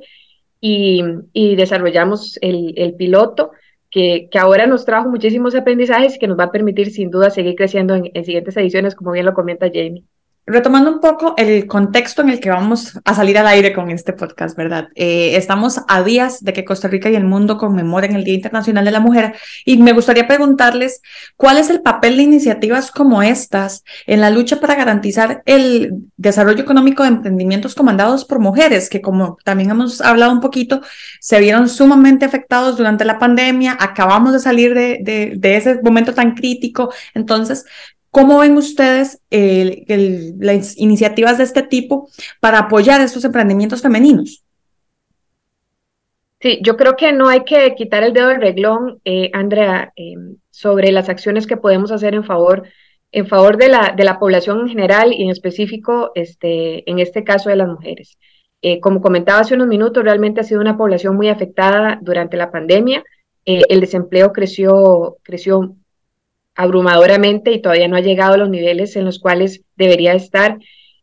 y, 0.62 1.04
y 1.34 1.56
desarrollamos 1.56 2.38
el, 2.42 2.76
el 2.78 2.94
piloto. 2.94 3.52
Que, 3.90 4.28
que, 4.30 4.38
ahora 4.38 4.68
nos 4.68 4.86
trajo 4.86 5.10
muchísimos 5.10 5.56
aprendizajes 5.56 6.16
y 6.16 6.20
que 6.20 6.28
nos 6.28 6.38
va 6.38 6.44
a 6.46 6.52
permitir 6.52 6.92
sin 6.92 7.10
duda 7.10 7.32
seguir 7.32 7.56
creciendo 7.56 7.96
en, 7.96 8.12
en 8.14 8.26
siguientes 8.26 8.56
ediciones, 8.58 8.94
como 8.94 9.12
bien 9.12 9.26
lo 9.26 9.34
comenta 9.34 9.68
Jamie 9.74 10.04
retomando 10.48 10.92
un 10.92 11.00
poco 11.00 11.34
el 11.38 11.66
contexto 11.66 12.22
en 12.22 12.30
el 12.30 12.40
que 12.40 12.52
vamos 12.52 13.00
a 13.04 13.16
salir 13.16 13.38
al 13.38 13.48
aire 13.48 13.74
con 13.74 13.90
este 13.90 14.14
podcast, 14.14 14.56
¿verdad? 14.56 14.90
Eh, 14.94 15.36
estamos 15.36 15.82
a 15.88 16.04
días 16.04 16.44
de 16.44 16.54
que 16.54 16.64
Costa 16.64 16.88
Rica 16.88 17.10
y 17.10 17.16
el 17.16 17.24
mundo 17.24 17.58
conmemoren 17.58 18.16
el 18.16 18.24
Día 18.24 18.36
Internacional 18.36 18.86
de 18.86 18.92
la 18.92 19.00
Mujer 19.00 19.36
y 19.66 19.78
me 19.78 19.94
gustaría 19.94 20.28
preguntarles 20.28 21.02
cuál 21.36 21.58
es 21.58 21.72
el 21.72 21.82
papel 21.82 22.18
de 22.18 22.24
iniciativas 22.24 22.92
como 22.92 23.24
estas 23.24 23.84
en 24.06 24.22
la 24.22 24.30
lucha 24.30 24.60
para 24.60 24.76
garantizar 24.76 25.42
el 25.46 25.94
desarrollo 26.16 26.62
económico 26.62 27.02
de 27.02 27.10
emprendimientos 27.10 27.74
comandados 27.74 28.24
por 28.24 28.40
mujeres, 28.40 28.90
que 28.90 29.02
como 29.02 29.38
también 29.44 29.72
hemos 29.72 30.00
hablado 30.02 30.32
un 30.32 30.42
poquito, 30.42 30.82
se 31.20 31.40
vieron 31.40 31.70
sumamente 31.70 32.24
afectados 32.24 32.78
durante 32.78 33.04
la 33.04 33.18
pandemia, 33.18 33.78
acabamos 33.80 34.34
de 34.34 34.40
salir 34.40 34.76
de, 34.76 35.00
de, 35.02 35.34
de 35.38 35.58
ese 35.58 35.80
momento 35.82 36.14
tan 36.14 36.36
crítico, 36.36 36.94
entonces, 37.16 37.66
¿Cómo 38.16 38.40
ven 38.40 38.56
ustedes 38.56 39.22
las 39.30 40.78
iniciativas 40.78 41.38
de 41.38 41.44
este 41.44 41.64
tipo 41.64 42.08
para 42.40 42.60
apoyar 42.60 43.02
estos 43.02 43.26
emprendimientos 43.26 43.82
femeninos? 43.82 44.42
Sí, 46.40 46.60
yo 46.64 46.78
creo 46.78 46.96
que 46.96 47.12
no 47.12 47.28
hay 47.28 47.44
que 47.44 47.76
quitar 47.76 48.04
el 48.04 48.14
dedo 48.14 48.30
del 48.30 48.40
reglón, 48.40 49.02
eh, 49.04 49.30
Andrea, 49.34 49.92
em, 49.98 50.38
sobre 50.50 50.94
las 50.94 51.10
acciones 51.10 51.46
que 51.46 51.58
podemos 51.58 51.92
hacer 51.92 52.16
en 52.16 52.24
favor, 52.24 52.64
en 53.12 53.28
favor 53.28 53.58
de, 53.58 53.68
la, 53.68 53.94
de 53.98 54.06
la 54.06 54.18
población 54.18 54.62
en 54.62 54.70
general 54.70 55.12
y 55.12 55.24
en 55.24 55.30
específico, 55.30 56.14
este, 56.16 56.90
en 56.90 57.00
este 57.00 57.26
caso 57.26 57.50
de 57.50 57.58
las 57.58 57.68
mujeres. 57.68 58.18
Eh, 58.62 58.80
como 58.80 59.02
comentaba 59.02 59.42
hace 59.42 59.56
unos 59.56 59.68
minutos, 59.68 60.06
realmente 60.06 60.40
ha 60.40 60.46
sido 60.46 60.62
una 60.62 60.78
población 60.78 61.18
muy 61.18 61.28
afectada 61.28 62.00
durante 62.02 62.38
la 62.38 62.50
pandemia. 62.50 63.04
Eh, 63.46 63.64
el 63.68 63.82
desempleo 63.82 64.32
creció, 64.32 65.18
creció 65.22 65.76
abrumadoramente 66.56 67.52
y 67.52 67.62
todavía 67.62 67.88
no 67.88 67.98
ha 67.98 68.02
llegado 68.02 68.34
a 68.34 68.38
los 68.38 68.50
niveles 68.50 68.96
en 68.96 69.06
los 69.06 69.20
cuales 69.20 69.62
debería 69.76 70.14
estar. 70.14 70.58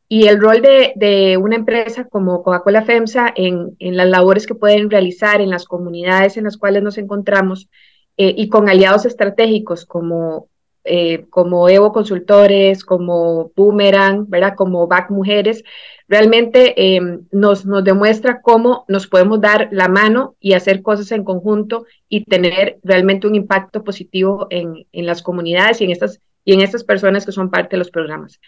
Y 0.09 0.27
el 0.27 0.41
rol 0.41 0.61
de, 0.61 1.39
una 1.39 1.57
empresa 1.57 2.05
como 2.05 2.43
Coca-Cola 2.43 2.83
FEMSA 2.83 3.33
en, 3.35 3.77
en, 3.79 3.97
las 3.97 4.09
labores 4.09 4.47
que 4.47 4.55
pueden 4.55 4.91
realizar 4.91 5.41
en 5.41 5.51
las 5.51 5.65
comunidades 5.65 6.37
en 6.37 6.45
las 6.45 6.57
cuales 6.57 6.83
nos 6.83 6.99
encontramos 6.99 7.71
eh, 8.19 8.35
y 8.37 8.49
con 8.49 8.69
aliados 8.69 9.07
estratégicos 9.07 9.87
como, 9.87 10.49
eh, 10.85 11.27
como 11.31 11.69
Evo 11.69 11.93
Consultores, 11.93 12.85
como 12.85 13.53
Boomerang, 13.55 14.29
¿verdad? 14.29 14.55
como 14.57 14.87
BAC 14.87 15.11
Mujeres, 15.11 15.63
realmente 16.09 16.75
eh, 16.77 17.01
nos, 17.31 17.65
nos 17.65 17.85
demuestra 17.85 18.43
cómo 18.43 18.85
nos 18.89 19.07
podemos 19.07 19.41
dar 19.41 19.69
la 19.73 19.89
mano 19.89 20.37
y 20.41 20.55
hacer 20.55 20.83
cosas 20.83 21.11
en 21.13 21.25
conjunto 21.25 21.87
y 22.09 22.25
tener 22.25 22.79
realmente 22.83 23.27
un 23.27 23.35
impacto 23.35 23.85
positivo 23.85 24.47
en, 24.51 24.87
en 24.93 25.07
las 25.07 25.23
comunidades 25.23 25.81
y 25.81 25.85
en, 25.85 25.91
estas, 25.91 26.21
y 26.45 26.55
en 26.55 26.61
estas 26.61 26.85
personas 26.85 27.25
que 27.25 27.33
son 27.33 27.51
parte 27.51 27.71
de 27.71 27.79
los 27.79 27.91
programas. 27.91 28.41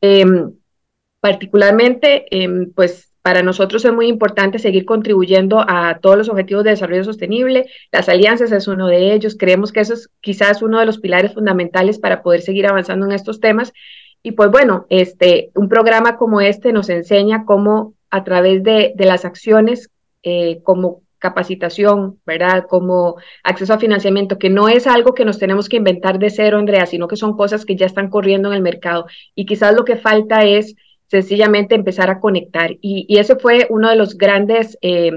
Em, 0.00 0.52
particularmente, 1.20 2.26
em, 2.30 2.72
pues 2.72 3.12
para 3.26 3.42
nosotros 3.42 3.84
es 3.84 3.92
muy 3.92 4.06
importante 4.06 4.60
seguir 4.60 4.84
contribuyendo 4.84 5.58
a 5.66 5.98
todos 6.00 6.16
los 6.16 6.28
objetivos 6.28 6.62
de 6.62 6.70
desarrollo 6.70 7.02
sostenible. 7.02 7.66
Las 7.90 8.08
alianzas 8.08 8.52
es 8.52 8.68
uno 8.68 8.86
de 8.86 9.14
ellos. 9.14 9.34
Creemos 9.36 9.72
que 9.72 9.80
eso 9.80 9.94
es 9.94 10.10
quizás 10.20 10.62
uno 10.62 10.78
de 10.78 10.86
los 10.86 10.98
pilares 10.98 11.34
fundamentales 11.34 11.98
para 11.98 12.22
poder 12.22 12.40
seguir 12.40 12.68
avanzando 12.68 13.04
en 13.04 13.10
estos 13.10 13.40
temas 13.40 13.72
y 14.22 14.30
pues 14.30 14.52
bueno, 14.52 14.86
este, 14.90 15.50
un 15.56 15.68
programa 15.68 16.18
como 16.18 16.40
este 16.40 16.72
nos 16.72 16.88
enseña 16.88 17.44
cómo 17.46 17.94
a 18.10 18.22
través 18.22 18.62
de, 18.62 18.94
las 18.96 19.24
acciones 19.24 19.90
eh, 20.22 20.60
como 20.62 21.00
capacitación, 21.18 22.20
¿verdad? 22.24 22.66
Como 22.68 23.16
acceso 23.42 23.74
a 23.74 23.78
financiamiento, 23.78 24.38
que 24.38 24.50
no 24.50 24.68
es 24.68 24.86
algo 24.86 25.14
que 25.14 25.24
nos 25.24 25.40
tenemos 25.40 25.68
que 25.68 25.78
inventar 25.78 26.20
de 26.20 26.30
cero, 26.30 26.58
Andrea, 26.58 26.86
sino 26.86 27.08
que 27.08 27.16
son 27.16 27.36
cosas 27.36 27.64
que 27.64 27.74
ya 27.74 27.86
están 27.86 28.08
corriendo 28.08 28.50
en 28.50 28.54
el 28.54 28.62
mercado. 28.62 29.06
Y 29.34 29.46
quizás 29.46 29.74
lo 29.74 29.84
que 29.84 29.96
falta 29.96 30.44
es 30.44 30.76
sencillamente 31.08 31.74
empezar 31.74 32.10
a 32.10 32.20
conectar. 32.20 32.72
Y, 32.80 33.06
y 33.08 33.18
ese 33.18 33.36
fue 33.36 33.66
uno 33.70 33.90
de 33.90 33.96
los 33.96 34.16
grandes, 34.16 34.78
eh, 34.82 35.12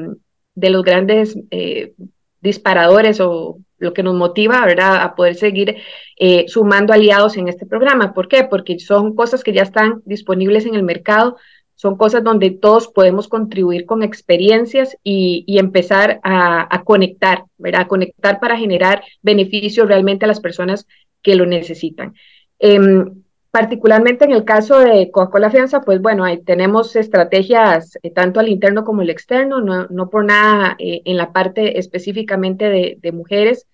de 0.56 0.70
los 0.70 0.84
grandes 0.84 1.38
eh, 1.52 1.94
disparadores 2.42 3.20
o 3.20 3.60
lo 3.78 3.94
que 3.94 4.04
nos 4.04 4.16
motiva, 4.16 4.66
¿verdad?, 4.66 5.02
a 5.02 5.16
poder 5.16 5.36
seguir 5.36 5.78
eh, 6.18 6.46
sumando 6.48 6.94
aliados 6.94 7.38
en 7.38 7.48
este 7.48 7.66
programa. 7.66 8.14
¿Por 8.14 8.28
qué? 8.28 8.44
Porque 8.44 8.78
son 8.80 9.16
cosas 9.16 9.44
que 9.44 9.54
ya 9.54 9.64
están 9.64 10.02
disponibles 10.06 10.66
en 10.66 10.76
el 10.76 10.84
mercado, 10.84 11.38
son 11.76 11.96
cosas 11.96 12.26
donde 12.26 12.52
todos 12.52 12.90
podemos 12.90 13.30
contribuir 13.30 13.86
con 13.86 14.04
experiencias 14.04 14.98
y, 15.02 15.46
empezar 15.58 16.20
a, 16.24 16.84
conectar, 16.84 17.46
¿verdad? 17.58 17.82
A 17.82 17.88
conectar 17.88 18.42
para 18.42 18.58
generar 18.58 19.02
beneficios 19.22 19.88
realmente 19.88 20.26
a 20.26 20.28
las 20.28 20.42
personas 20.42 20.86
que 21.22 21.36
lo 21.36 21.46
necesitan. 21.46 22.14
Em, 22.60 23.24
particularmente 23.52 24.26
en 24.26 24.32
el 24.32 24.46
caso 24.46 24.80
de 24.80 25.10
Coca-Cola 25.12 25.50
Fianza, 25.50 25.82
pues 25.82 26.02
bueno, 26.02 26.24
ahí 26.24 26.42
tenemos 26.44 26.96
estrategias 26.96 27.98
eh, 28.04 28.12
tanto 28.12 28.40
al 28.40 28.50
interno 28.50 28.84
como 28.84 29.02
al 29.02 29.10
externo, 29.10 29.60
no, 29.62 30.10
por 30.10 30.26
nada 30.26 30.76
eh, 30.80 31.02
en 31.06 31.18
la 31.18 31.32
parte 31.32 31.80
específicamente 31.80 32.70
de, 33.02 33.12
mujeres. 33.12 33.66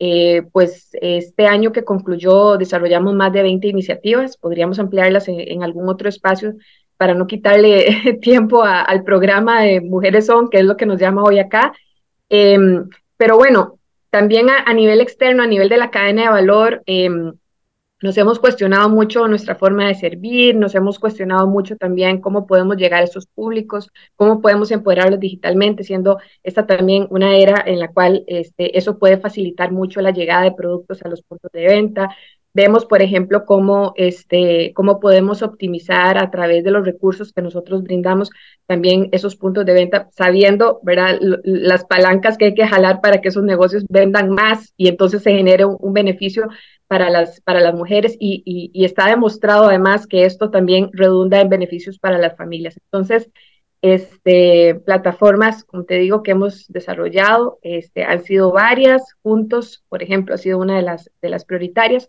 Eh, 0.00 0.42
pues 0.52 0.90
este 1.00 1.46
año 1.48 1.72
que 1.72 1.82
concluyó 1.82 2.56
desarrollamos 2.56 3.14
más 3.14 3.32
de 3.32 3.42
20 3.42 3.66
iniciativas, 3.66 4.36
podríamos 4.36 4.78
ampliarlas 4.78 5.26
en 5.26 5.64
algún 5.64 5.88
otro 5.88 6.08
espacio 6.08 6.54
para 6.98 7.14
no 7.14 7.26
quitarle 7.26 8.18
tiempo 8.20 8.62
al 8.62 9.04
programa 9.04 9.62
de 9.62 9.80
Mujeres 9.80 10.26
Son, 10.26 10.50
que 10.50 10.58
es 10.58 10.64
lo 10.64 10.76
que 10.76 10.84
nos 10.84 11.00
llama 11.00 11.22
hoy 11.22 11.38
acá. 11.38 11.72
Em, 12.28 12.88
pero 13.16 13.38
bueno, 13.38 13.78
también 14.10 14.48
a, 14.50 14.74
nivel 14.74 15.00
externo, 15.00 15.42
a 15.42 15.46
nivel 15.46 15.68
de 15.68 15.76
la 15.78 15.90
cadena 15.90 16.22
de 16.22 16.28
valor, 16.28 16.82
em, 16.86 17.32
nos 18.00 18.16
hemos 18.16 18.38
cuestionado 18.38 18.88
mucho 18.88 19.26
nuestra 19.26 19.56
forma 19.56 19.88
de 19.88 19.94
servir, 19.94 20.54
nos 20.56 20.74
hemos 20.74 20.98
cuestionado 20.98 21.46
mucho 21.48 21.76
también 21.76 22.20
cómo 22.20 22.46
podemos 22.46 22.76
llegar 22.76 23.00
a 23.02 23.04
esos 23.04 23.26
públicos, 23.26 23.90
cómo 24.16 24.40
podemos 24.40 24.70
empoderarlos 24.70 25.20
digitalmente, 25.20 25.84
siendo 25.84 26.18
esta 26.42 26.66
también 26.66 27.06
una 27.10 27.36
era 27.36 27.62
en 27.66 27.80
la 27.80 27.88
cual 27.88 28.24
este, 28.26 28.78
eso 28.78 28.98
puede 28.98 29.18
facilitar 29.18 29.72
mucho 29.72 30.00
la 30.00 30.12
llegada 30.12 30.44
de 30.44 30.52
productos 30.52 31.02
a 31.02 31.08
los 31.08 31.22
puntos 31.22 31.50
de 31.52 31.66
venta, 31.66 32.08
Vemos, 32.54 32.86
por 32.86 33.02
ejemplo, 33.02 33.44
cómo, 33.44 33.92
este, 33.96 34.72
cómo 34.74 35.00
podemos 35.00 35.42
optimizar 35.42 36.18
a 36.18 36.30
través 36.30 36.64
de 36.64 36.70
los 36.70 36.84
recursos 36.84 37.32
que 37.32 37.42
nosotros 37.42 37.82
brindamos 37.82 38.30
también 38.66 39.10
esos 39.12 39.36
puntos 39.36 39.64
de 39.64 39.74
venta, 39.74 40.08
sabiendo 40.12 40.80
¿verdad? 40.82 41.18
las 41.20 41.84
palancas 41.84 42.36
que 42.36 42.46
hay 42.46 42.54
que 42.54 42.66
jalar 42.66 43.00
para 43.00 43.20
que 43.20 43.28
esos 43.28 43.44
negocios 43.44 43.84
vendan 43.88 44.30
más 44.30 44.72
y 44.76 44.88
entonces 44.88 45.22
se 45.22 45.32
genere 45.32 45.66
un, 45.66 45.92
beneficio 45.92 46.48
para 46.86 47.10
las, 47.10 47.40
para 47.42 47.60
las 47.60 47.74
mujeres 47.74 48.16
y, 48.18 48.42
y, 48.44 48.84
está 48.84 49.06
demostrado 49.06 49.64
además 49.64 50.06
que 50.06 50.24
esto 50.24 50.50
también 50.50 50.90
redunda 50.92 51.40
en 51.40 51.48
beneficios 51.48 51.98
para 51.98 52.18
las 52.18 52.36
familias. 52.36 52.78
Entonces, 52.84 53.30
este, 53.82 54.74
plataformas, 54.84 55.64
como 55.64 55.84
te 55.84 55.94
digo, 55.94 56.22
que 56.22 56.32
hemos 56.32 56.66
desarrollado, 56.68 57.58
este, 57.62 58.04
han 58.04 58.24
sido 58.24 58.52
varias, 58.52 59.14
juntos, 59.22 59.84
por 59.88 60.02
ejemplo, 60.02 60.34
ha 60.34 60.38
sido 60.38 60.58
una 60.58 60.76
de 60.76 60.82
las, 60.82 61.10
de 61.22 61.28
las 61.28 61.44
prioritarias 61.44 62.08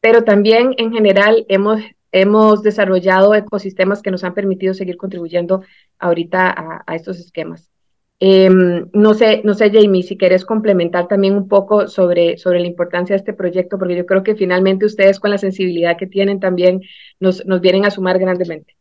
pero 0.00 0.24
también 0.24 0.74
en 0.78 0.92
general 0.92 1.44
hemos, 1.48 1.80
hemos 2.12 2.62
desarrollado 2.62 3.34
ecosistemas 3.34 4.02
que 4.02 4.10
nos 4.10 4.24
han 4.24 4.34
permitido 4.34 4.74
seguir 4.74 4.96
contribuyendo 4.96 5.62
ahorita 5.98 6.82
a, 6.86 6.94
estos 6.94 7.18
esquemas. 7.18 7.70
Em, 8.18 8.88
no 8.92 9.12
sé, 9.12 9.42
no 9.44 9.52
sé, 9.52 9.70
Jamie, 9.70 10.02
si 10.02 10.16
quieres 10.16 10.44
complementar 10.46 11.06
también 11.06 11.34
un 11.34 11.48
poco 11.48 11.86
sobre, 11.86 12.38
sobre 12.38 12.60
la 12.60 12.66
importancia 12.66 13.14
de 13.14 13.18
este 13.18 13.34
proyecto, 13.34 13.78
porque 13.78 13.96
yo 13.96 14.06
creo 14.06 14.22
que 14.22 14.34
finalmente 14.34 14.86
ustedes 14.86 15.20
con 15.20 15.30
la 15.30 15.38
sensibilidad 15.38 15.98
que 15.98 16.06
tienen 16.06 16.40
también 16.40 16.80
nos, 17.20 17.44
nos 17.44 17.60
vienen 17.60 17.84
a 17.84 17.90
sumar 17.90 18.18
grandemente. 18.18 18.76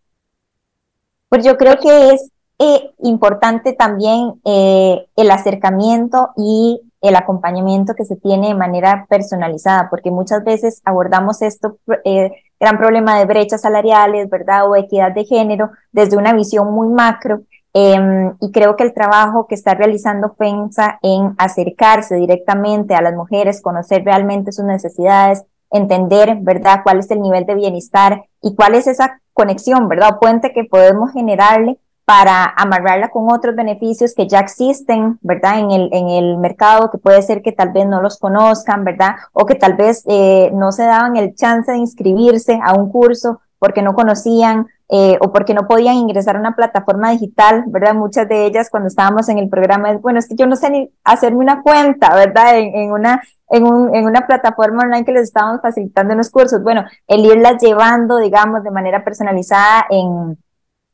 Pues 1.27 1.43
yo 1.43 1.57
creo 1.57 1.77
que 1.77 2.13
es 2.13 2.31
eh, 2.60 2.91
importante 3.00 3.74
también 3.74 4.39
eh, 4.45 5.05
el 5.17 5.31
acercamiento 5.31 6.29
y 6.38 6.79
el 7.07 7.15
acompañamiento 7.15 7.93
que 7.95 8.05
se 8.05 8.15
tiene 8.15 8.50
de 8.50 8.55
manera 8.55 9.05
personalizada, 9.09 9.89
porque 9.89 10.12
muchas 10.12 10.43
veces 10.43 10.81
abordamos 10.85 11.41
esto, 11.41 11.77
eh, 12.03 12.31
gran 12.59 12.77
problema 12.77 13.17
de 13.19 13.25
brechas 13.25 13.62
salariales, 13.62 14.29
¿verdad? 14.29 14.69
O 14.69 14.75
equidad 14.75 15.12
de 15.12 15.25
género 15.25 15.71
desde 15.91 16.17
una 16.17 16.33
visión 16.33 16.74
muy 16.74 16.88
macro. 16.88 17.41
Em, 17.74 18.33
y 18.39 18.51
creo 18.51 18.77
que 18.77 18.83
el 18.83 18.93
trabajo 18.93 19.47
que 19.47 19.55
está 19.55 19.74
realizando 19.74 20.33
FENSA 20.38 21.00
en 21.01 21.35
acercarse 21.38 22.15
directamente 22.15 22.95
a 22.95 23.01
las 23.01 23.13
mujeres, 23.13 23.62
conocer 23.62 24.05
realmente 24.05 24.53
sus 24.53 24.63
necesidades, 24.63 25.43
entender, 25.71 26.38
¿verdad?, 26.39 26.81
cuál 26.83 27.00
es 27.00 27.12
el 27.12 27.21
nivel 27.21 27.45
de 27.45 27.55
bienestar 27.55 28.24
y 28.41 28.55
cuál 28.55 28.75
es 28.75 28.88
esa 28.88 29.19
conexión, 29.33 29.89
¿verdad?, 29.89 30.12
o 30.15 30.19
puente 30.21 30.53
que 30.53 30.63
podemos 30.63 31.12
generarle 31.12 31.77
para 32.05 32.45
amarrarla 32.55 33.09
con 33.09 33.31
otros 33.31 33.55
beneficios 33.55 34.13
que 34.13 34.27
ya 34.27 34.39
existen, 34.39 35.17
¿verdad? 35.21 35.59
En 35.59 35.71
el, 35.71 35.89
en 35.91 36.09
el 36.09 36.38
mercado, 36.38 36.91
que 36.91 37.00
puede 37.00 37.21
ser 37.24 37.41
que 37.41 37.51
tal 37.51 37.71
vez 37.71 37.88
no 37.88 38.00
los 38.00 38.19
conozcan, 38.19 38.83
¿verdad? 38.83 39.15
O 39.33 39.45
que 39.45 39.55
tal 39.55 39.74
vez 39.74 40.03
eh, 40.07 40.51
no 40.53 40.71
se 40.71 40.83
daban 40.83 41.17
el 41.17 41.33
chance 41.35 41.71
de 41.71 41.79
inscribirse 41.79 42.59
a 42.63 42.74
un 42.74 42.91
curso 42.91 43.41
porque 43.57 43.81
no 43.81 43.95
conocían 43.95 44.67
eh, 44.89 45.17
o 45.19 45.31
porque 45.31 45.55
no 45.55 45.67
podían 45.67 45.95
ingresar 45.95 46.35
a 46.35 46.39
una 46.39 46.55
plataforma 46.55 47.09
digital, 47.09 47.63
¿verdad? 47.67 47.95
Muchas 47.95 48.29
de 48.29 48.45
ellas 48.45 48.69
cuando 48.69 48.88
estábamos 48.88 49.27
en 49.29 49.39
el 49.39 49.50
programa, 49.50 49.93
bueno, 49.97 50.19
es 50.19 50.27
que 50.27 50.35
yo 50.35 50.45
no 50.45 50.55
sé 50.55 50.69
ni 50.69 50.91
hacerme 51.03 51.39
una 51.39 51.63
cuenta, 51.63 52.13
¿verdad? 52.13 52.59
En, 52.59 52.75
en 52.75 52.91
una, 52.91 53.24
en, 53.50 53.63
un, 53.63 53.95
en 53.95 54.05
una 54.05 54.27
plataforma 54.27 54.83
online 54.83 55.05
que 55.05 55.12
les 55.12 55.24
estábamos 55.24 55.59
facilitando 55.59 56.12
en 56.13 56.19
los 56.19 56.29
cursos. 56.29 56.62
Bueno, 56.62 56.83
el 57.07 57.25
irlas 57.25 57.59
llevando, 57.59 58.17
digamos, 58.17 58.63
de 58.63 58.69
manera 58.69 59.03
personalizada 59.03 59.88
en, 59.89 60.38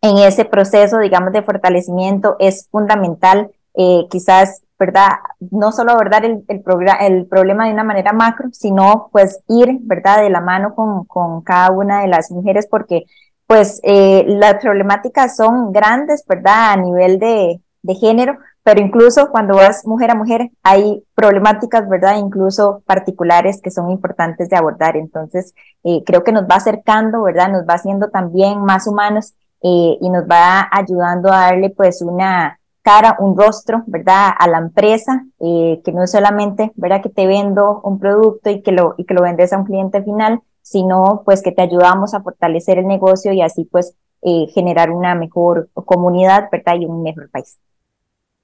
en 0.01 0.17
ese 0.17 0.45
proceso, 0.45 0.99
digamos, 0.99 1.31
de 1.31 1.43
fortalecimiento 1.43 2.35
es 2.39 2.67
fundamental, 2.71 3.51
eh, 3.75 4.07
quizás, 4.09 4.63
¿verdad? 4.79 5.09
No 5.39 5.71
solo 5.71 5.91
abordar 5.91 6.25
el, 6.25 6.43
el, 6.47 6.63
el, 7.01 7.25
problema 7.27 7.65
de 7.65 7.73
una 7.73 7.83
manera 7.83 8.11
macro, 8.11 8.49
sino 8.51 9.09
pues 9.11 9.41
ir, 9.47 9.77
¿verdad? 9.81 10.21
De 10.23 10.29
la 10.29 10.41
mano 10.41 10.73
con, 10.73 11.05
con 11.05 11.41
cada 11.43 11.71
una 11.71 12.01
de 12.01 12.07
las 12.07 12.31
mujeres, 12.31 12.67
porque 12.69 13.05
pues 13.45 13.79
eh, 13.83 14.23
las 14.27 14.55
problemáticas 14.55 15.35
son 15.35 15.71
grandes, 15.71 16.23
¿verdad? 16.27 16.71
A 16.71 16.77
nivel 16.77 17.19
de, 17.19 17.61
de 17.83 17.95
género, 17.95 18.37
pero 18.63 18.81
incluso 18.81 19.29
cuando 19.29 19.55
vas 19.55 19.85
mujer 19.85 20.11
a 20.11 20.15
mujer 20.15 20.51
hay 20.63 21.03
problemáticas, 21.15 21.87
¿verdad? 21.89 22.17
Incluso 22.17 22.81
particulares 22.85 23.61
que 23.61 23.71
son 23.71 23.91
importantes 23.91 24.49
de 24.49 24.55
abordar. 24.55 24.97
Entonces, 24.97 25.53
eh, 25.83 26.03
creo 26.05 26.23
que 26.23 26.31
nos 26.31 26.43
va 26.43 26.55
acercando, 26.55 27.23
¿verdad? 27.23 27.51
Nos 27.51 27.63
va 27.63 27.75
haciendo 27.75 28.09
también 28.09 28.61
más 28.63 28.87
humanos 28.87 29.33
eh, 29.63 29.97
y 29.99 30.09
nos 30.09 30.25
va 30.25 30.67
ayudando 30.71 31.31
a 31.31 31.41
darle 31.41 31.69
pues 31.69 32.01
una 32.01 32.59
cara, 32.81 33.15
un 33.19 33.37
rostro, 33.37 33.83
¿verdad? 33.85 34.31
A 34.37 34.47
la 34.47 34.57
empresa, 34.57 35.25
eh, 35.39 35.81
que 35.83 35.91
no 35.91 36.03
es 36.03 36.11
solamente, 36.11 36.71
¿verdad? 36.75 37.01
Que 37.01 37.09
te 37.09 37.27
vendo 37.27 37.79
un 37.83 37.99
producto 37.99 38.49
y 38.49 38.61
que 38.61 38.71
lo, 38.71 38.95
y 38.97 39.05
que 39.05 39.13
lo 39.13 39.21
vendes 39.21 39.53
a 39.53 39.57
un 39.57 39.65
cliente 39.65 40.03
final, 40.03 40.41
sino 40.61 41.21
pues 41.25 41.43
que 41.43 41.51
te 41.51 41.61
ayudamos 41.61 42.13
a 42.13 42.21
fortalecer 42.21 42.79
el 42.79 42.87
negocio 42.87 43.33
y 43.33 43.41
así 43.41 43.65
pues 43.65 43.95
eh, 44.23 44.47
generar 44.53 44.91
una 44.91 45.15
mejor 45.15 45.69
comunidad, 45.73 46.49
¿verdad? 46.51 46.75
Y 46.79 46.85
un 46.85 47.03
mejor 47.03 47.29
país. 47.29 47.59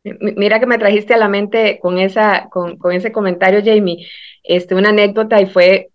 Mira 0.03 0.59
que 0.59 0.65
me 0.67 0.77
trajiste 0.77 1.15
a 1.15 1.17
la 1.17 1.27
mente 1.27 1.79
con, 1.81 1.97
esa, 1.97 2.47
con, 2.49 2.77
con 2.77 2.93
ese 2.93 3.11
comentario, 3.11 3.61
Jamie, 3.63 4.07
este, 4.43 4.75
una 4.75 4.89
anécdota 4.89 5.41
y 5.41 5.47
fue 5.47 5.89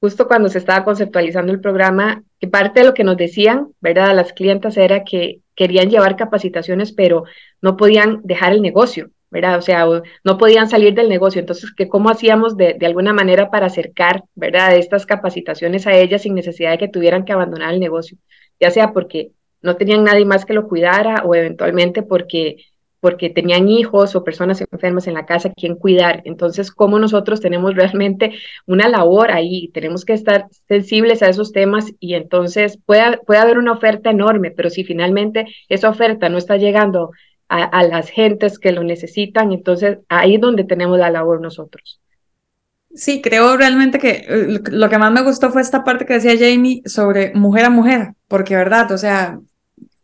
justo 0.00 0.28
cuando 0.28 0.48
se 0.48 0.58
estaba 0.58 0.84
conceptualizando 0.84 1.52
el 1.52 1.60
programa, 1.60 2.22
que 2.40 2.48
parte 2.48 2.80
de 2.80 2.86
lo 2.86 2.94
que 2.94 3.04
nos 3.04 3.16
decían, 3.16 3.68
¿verdad? 3.80 4.14
Las 4.14 4.32
clientas 4.32 4.76
era 4.76 5.04
que 5.04 5.40
querían 5.54 5.90
llevar 5.90 6.16
capacitaciones, 6.16 6.92
pero 6.92 7.24
no 7.60 7.76
podían 7.76 8.20
dejar 8.22 8.52
el 8.52 8.62
negocio, 8.62 9.10
¿verdad? 9.30 9.58
O 9.58 9.62
sea, 9.62 9.84
no 10.24 10.38
podían 10.38 10.68
salir 10.68 10.94
del 10.94 11.08
negocio. 11.08 11.40
Entonces, 11.40 11.72
que 11.74 11.88
¿cómo 11.88 12.10
hacíamos 12.10 12.56
de, 12.56 12.74
de, 12.78 12.86
alguna 12.86 13.12
manera 13.12 13.50
para 13.50 13.66
acercar, 13.66 14.22
¿verdad? 14.34 14.76
Estas 14.76 15.04
capacitaciones 15.04 15.86
a 15.86 15.94
ellas 15.94 16.22
sin 16.22 16.34
necesidad 16.34 16.72
de 16.72 16.78
que 16.78 16.88
tuvieran 16.88 17.24
que 17.24 17.32
abandonar 17.32 17.74
el 17.74 17.80
negocio, 17.80 18.18
ya 18.60 18.70
sea 18.70 18.92
porque 18.92 19.32
no 19.62 19.76
tenían 19.76 20.04
nadie 20.04 20.24
más 20.24 20.44
que 20.44 20.54
lo 20.54 20.68
cuidara 20.68 21.24
o 21.24 21.34
eventualmente 21.34 22.02
porque 22.02 22.58
porque 23.00 23.30
tenían 23.30 23.68
hijos 23.68 24.16
o 24.16 24.24
personas 24.24 24.60
enfermas 24.60 25.06
en 25.06 25.14
la 25.14 25.26
casa, 25.26 25.52
quien 25.52 25.76
cuidar. 25.76 26.22
Entonces, 26.24 26.70
¿cómo 26.70 26.98
nosotros 26.98 27.40
tenemos 27.40 27.74
realmente 27.76 28.32
una 28.66 28.88
labor 28.88 29.30
ahí? 29.30 29.70
Tenemos 29.72 30.04
que 30.04 30.14
estar 30.14 30.46
sensibles 30.66 31.22
a 31.22 31.28
esos 31.28 31.52
temas 31.52 31.92
y 32.00 32.14
entonces 32.14 32.78
puede, 32.84 33.18
puede 33.18 33.40
haber 33.40 33.58
una 33.58 33.72
oferta 33.72 34.10
enorme, 34.10 34.50
pero 34.50 34.70
si 34.70 34.84
finalmente 34.84 35.46
esa 35.68 35.88
oferta 35.88 36.28
no 36.28 36.38
está 36.38 36.56
llegando 36.56 37.10
a, 37.48 37.82
las 37.84 38.10
gentes 38.10 38.58
que 38.58 38.72
lo 38.72 38.84
necesitan, 38.84 39.52
entonces 39.52 39.98
ahí 40.08 40.34
es 40.34 40.40
donde 40.40 40.64
tenemos 40.64 40.98
la 40.98 41.10
labor 41.10 41.40
nosotros. 41.40 41.98
Sí, 42.94 43.22
creo 43.22 43.56
realmente 43.56 43.98
que 43.98 44.24
eh, 44.28 44.60
lo 44.70 44.88
que 44.88 44.98
más 44.98 45.12
me 45.12 45.22
gustó 45.22 45.50
fue 45.50 45.62
esta 45.62 45.84
parte 45.84 46.04
que 46.04 46.14
decía 46.14 46.36
Jamie 46.38 46.82
sobre 46.84 47.32
mujer 47.34 47.66
a 47.66 47.70
mujer, 47.70 48.14
porque 48.28 48.56
verdad, 48.56 48.90
o 48.92 48.98
sea, 48.98 49.38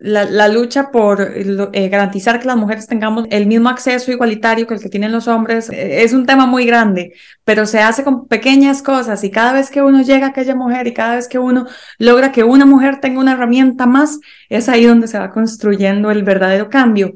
la, 0.04 0.49
lucha 0.49 0.90
por 0.90 1.23
eh, 1.23 1.88
garantizar 1.88 2.38
que 2.38 2.46
las 2.46 2.58
mujeres 2.58 2.87
tengamos 2.87 3.26
el 3.30 3.46
mismo 3.46 3.70
acceso 3.70 4.12
igualitario 4.12 4.66
que 4.66 4.75
el 4.75 4.80
que 4.80 4.90
tienen 4.90 5.12
los 5.12 5.28
hombres 5.28 5.70
eh, 5.70 6.02
es 6.04 6.12
un 6.12 6.26
tema 6.26 6.44
muy 6.44 6.66
grande, 6.66 7.14
pero 7.42 7.64
se 7.64 7.80
hace 7.80 8.04
con 8.04 8.26
pequeñas 8.26 8.82
cosas 8.82 9.25
y 9.25 9.30
cada 9.30 9.54
vez 9.54 9.70
que 9.70 9.80
uno 9.80 10.02
llega 10.02 10.26
a 10.26 10.30
aquella 10.30 10.54
mujer 10.54 10.87
y 10.87 10.92
cada 10.92 11.16
vez 11.16 11.26
que 11.26 11.38
uno 11.38 11.66
logra 11.99 12.32
que 12.32 12.44
una 12.44 12.66
mujer 12.66 13.00
tenga 13.00 13.18
una 13.18 13.32
herramienta 13.32 13.87
más, 13.87 14.20
es 14.50 14.68
ahí 14.68 14.84
donde 14.84 15.08
se 15.08 15.18
va 15.18 15.30
construyendo 15.30 16.11
el 16.11 16.23
verdadero 16.23 16.68
cambio. 16.68 17.12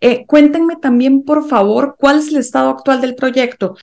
Eh, 0.00 0.24
cuéntenme 0.26 0.76
también, 0.76 1.24
por 1.24 1.46
favor, 1.46 1.96
cuál 1.98 2.20
es 2.20 2.28
el 2.28 2.38
estado 2.38 2.70
actual 2.70 3.02
del 3.02 3.14
proyecto. 3.14 3.76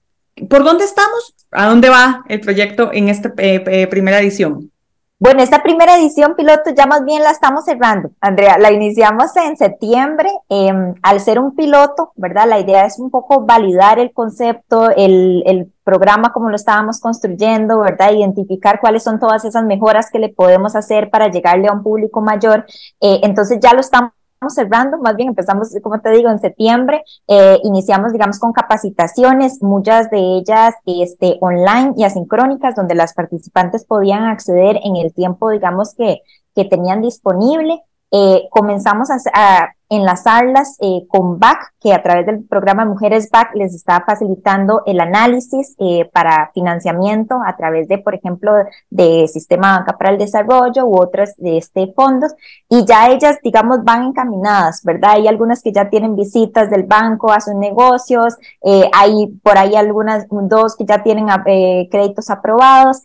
¿Por 0.49 0.63
dónde 0.63 0.85
estamos? 0.85 1.35
¿A 1.51 1.67
dónde 1.67 1.89
va 1.89 2.23
el 2.27 2.39
proyecto 2.39 2.89
en 2.93 3.09
esta 3.09 3.31
primera 3.31 4.19
edición? 4.19 4.71
Bueno, 5.21 5.43
esta 5.43 5.61
primera 5.61 5.97
edición 5.97 6.35
piloto 6.37 6.69
ya 6.73 6.85
más 6.85 7.03
bien 7.03 7.21
la 7.23 7.31
estamos 7.31 7.65
cerrando, 7.65 8.11
Andrea. 8.21 8.57
La 8.57 8.71
iniciamos 8.71 9.35
en 9.35 9.57
septiembre. 9.57 10.29
Em, 10.47 10.95
al 11.03 11.19
ser 11.19 11.39
un 11.39 11.55
piloto, 11.57 12.13
¿verdad? 12.15 12.47
La 12.47 12.57
idea 12.57 12.85
es 12.85 12.99
un 12.99 13.11
poco 13.11 13.41
validar 13.45 13.99
el 13.99 14.13
concepto, 14.13 14.89
el, 14.91 15.43
el 15.45 15.73
programa 15.83 16.31
como 16.31 16.49
lo 16.49 16.55
estábamos 16.55 17.01
construyendo, 17.01 17.79
¿verdad? 17.81 18.13
Identificar 18.13 18.79
cuáles 18.79 19.03
son 19.03 19.19
todas 19.19 19.43
esas 19.43 19.65
mejoras 19.65 20.09
que 20.09 20.19
le 20.19 20.29
podemos 20.29 20.77
hacer 20.77 21.09
para 21.09 21.29
llegarle 21.29 21.67
a 21.67 21.73
un 21.73 21.83
público 21.83 22.21
mayor. 22.21 22.65
Eh, 23.01 23.19
entonces 23.23 23.59
ya 23.61 23.73
lo 23.73 23.81
estamos 23.81 24.11
cerrando, 24.47 24.97
más 24.99 25.15
bien 25.15 25.29
empezamos, 25.29 25.75
como 25.83 25.99
te 25.99 26.11
digo, 26.11 26.29
en 26.29 26.39
septiembre, 26.39 27.03
eh, 27.27 27.59
iniciamos, 27.63 28.13
digamos, 28.13 28.39
con 28.39 28.53
capacitaciones, 28.53 29.61
muchas 29.61 30.09
de 30.09 30.19
ellas 30.19 30.75
este, 30.85 31.37
online 31.41 31.93
y 31.97 32.05
asincrónicas, 32.05 32.75
donde 32.75 32.95
las 32.95 33.13
participantes 33.13 33.85
podían 33.85 34.23
acceder 34.23 34.79
en 34.83 34.95
el 34.95 35.13
tiempo, 35.13 35.49
digamos, 35.49 35.93
que, 35.95 36.21
que 36.55 36.65
tenían 36.65 37.01
disponible. 37.01 37.81
Eh, 38.11 38.47
comenzamos 38.49 39.09
a, 39.11 39.17
a, 39.33 39.73
enlazarlas 39.89 40.77
eh, 40.79 41.05
con 41.07 41.39
BAC, 41.39 41.73
que 41.81 41.93
a 41.93 42.03
través 42.03 42.25
del 42.27 42.43
programa 42.43 42.85
Mujeres 42.85 43.29
BAC 43.31 43.55
les 43.55 43.73
está 43.73 44.03
facilitando 44.05 44.83
el 44.85 44.99
análisis 44.99 45.75
eh, 45.79 46.07
para 46.13 46.51
financiamiento 46.53 47.39
a 47.43 47.55
través 47.57 47.87
de, 47.87 47.97
por 47.97 48.13
ejemplo, 48.13 48.53
de 48.89 49.27
Sistema 49.27 49.77
Banca 49.77 49.97
para 49.97 50.11
el 50.11 50.19
Desarrollo 50.19 50.85
u 50.85 51.01
otros 51.01 51.31
de 51.37 51.57
este 51.57 51.91
fondos. 51.95 52.33
Y 52.69 52.85
ya 52.85 53.09
ellas, 53.09 53.39
digamos, 53.43 53.83
van 53.83 54.03
encaminadas, 54.03 54.83
¿verdad? 54.83 55.13
Hay 55.13 55.27
algunas 55.27 55.63
que 55.63 55.71
ya 55.71 55.89
tienen 55.89 56.15
visitas 56.15 56.69
del 56.69 56.83
banco 56.83 57.31
a 57.31 57.41
sus 57.41 57.55
negocios, 57.55 58.35
eh, 58.61 58.89
hay 58.93 59.27
por 59.41 59.57
ahí 59.57 59.75
algunas, 59.75 60.27
dos 60.29 60.75
que 60.75 60.85
ya 60.85 61.03
tienen 61.03 61.27
créditos 61.89 62.29
aprobados, 62.29 63.01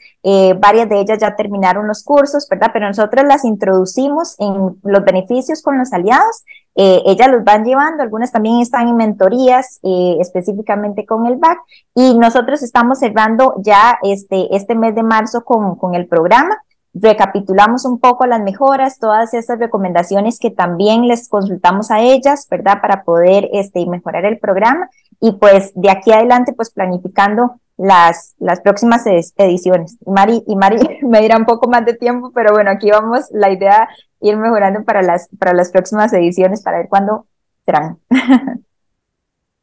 varias 0.59 0.89
de 0.89 1.01
ellas 1.01 1.19
ya 1.19 1.37
terminaron 1.37 1.87
los 1.87 2.03
cursos, 2.03 2.49
¿verdad? 2.49 2.71
Pero 2.73 2.87
nosotros 2.87 3.25
las 3.27 3.45
introducimos 3.45 4.37
en 4.39 4.79
los 4.83 5.05
beneficios 5.05 5.63
con 5.63 5.79
los 5.79 5.93
aliados 5.93 6.45
eh, 6.77 7.03
ellas 7.07 7.31
los 7.31 7.45
van 7.45 7.65
llevando, 7.65 8.03
algunas 8.03 8.33
también 8.33 8.61
están 8.61 8.89
en 8.89 8.97
mentorías 8.97 9.79
eh, 9.85 10.17
específicamente 10.21 11.07
con 11.07 11.27
el 11.27 11.37
BAC 11.37 11.59
y 11.95 12.19
nosotros 12.19 12.63
estamos 12.63 12.99
cerrando 12.99 13.55
ya 13.59 13.99
este, 14.03 14.55
este 14.57 14.75
mes 14.75 14.95
de 14.95 15.05
marzo 15.05 15.45
con, 15.45 15.77
con 15.77 15.95
el 15.95 16.09
programa. 16.09 16.59
Recapitulamos 16.93 17.85
un 17.85 17.99
poco 17.99 18.27
las 18.27 18.41
mejoras, 18.41 18.99
todas 18.99 19.35
esas 19.35 19.59
recomendaciones 19.59 20.39
que 20.39 20.51
también 20.51 21.07
les 21.07 21.29
consultamos 21.29 21.91
a 21.91 22.01
ellas, 22.01 22.47
¿verdad? 22.51 22.81
Para 22.81 23.05
poder 23.05 23.49
este, 23.53 23.87
mejorar 23.87 24.25
el 24.25 24.39
programa 24.39 24.89
y 25.21 25.33
pues 25.33 25.73
de 25.75 25.91
aquí 25.91 26.13
adelante 26.13 26.53
pues 26.53 26.71
planificando 26.71 27.61
las, 27.77 28.35
las 28.39 28.61
próximas 28.61 29.05
ediciones. 29.07 29.99
Mari, 30.07 30.43
y 30.47 30.57
Mari 30.57 30.79
me 31.03 31.21
dirá 31.21 31.37
un 31.37 31.47
poco 31.47 31.69
más 31.69 31.85
de 31.85 31.95
tiempo, 31.95 32.33
pero 32.35 32.53
bueno, 32.53 32.71
aquí 32.71 32.91
vamos, 32.91 33.27
la 33.33 33.51
idea 33.51 33.89
ir 34.21 34.37
mejorando 34.37 34.85
para 34.85 35.03
las, 35.03 35.29
para 35.39 35.53
las 35.53 35.71
próximas 35.71 36.13
ediciones, 36.13 36.63
para 36.63 36.79
ver 36.79 36.89
cuándo 36.89 37.27
serán. 37.65 37.99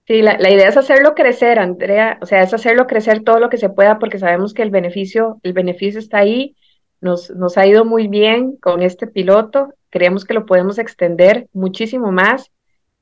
Sí, 0.07 0.21
la, 0.21 0.35
idea 0.49 0.67
es 0.67 0.75
hacerlo 0.75 1.13
crecer, 1.13 1.57
Andrea, 1.57 2.17
o 2.21 2.25
sea, 2.25 2.41
es 2.41 2.53
hacerlo 2.53 2.85
crecer 2.85 3.23
todo 3.23 3.39
lo 3.39 3.49
que 3.49 3.57
se 3.57 3.69
pueda 3.69 3.97
porque 3.97 4.17
sabemos 4.17 4.53
que 4.53 4.61
el 4.61 4.69
beneficio, 4.69 5.39
el 5.43 5.53
beneficio 5.53 5.99
está 5.99 6.17
ahí, 6.17 6.57
nos, 6.99 7.29
nos 7.29 7.57
ha 7.57 7.65
ido 7.65 7.85
muy 7.85 8.09
bien 8.09 8.57
con 8.57 8.81
este 8.81 9.07
piloto, 9.07 9.73
creemos 9.89 10.25
que 10.25 10.33
lo 10.33 10.45
podemos 10.45 10.79
extender 10.79 11.47
muchísimo 11.53 12.11
más, 12.11 12.51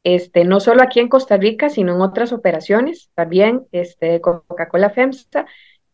este, 0.04 0.46
no 0.46 0.60
solo 0.60 0.82
aquí 0.82 1.00
en 1.00 1.10
Costa 1.10 1.38
Rica, 1.38 1.70
sino 1.70 1.94
en 1.94 2.02
otras 2.02 2.32
operaciones, 2.34 3.10
también 3.16 3.66
este, 3.72 4.22
Coca-Cola 4.22 4.90
FEMSA, 4.90 5.46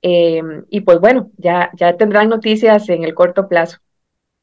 eh, 0.01 0.41
y 0.69 0.81
pues 0.81 0.99
bueno, 0.99 1.31
ya, 1.37 1.71
ya 1.73 1.97
tendrán 1.97 2.29
noticias 2.29 2.89
en 2.89 3.03
el 3.03 3.15
corto 3.15 3.47
plazo. 3.47 3.77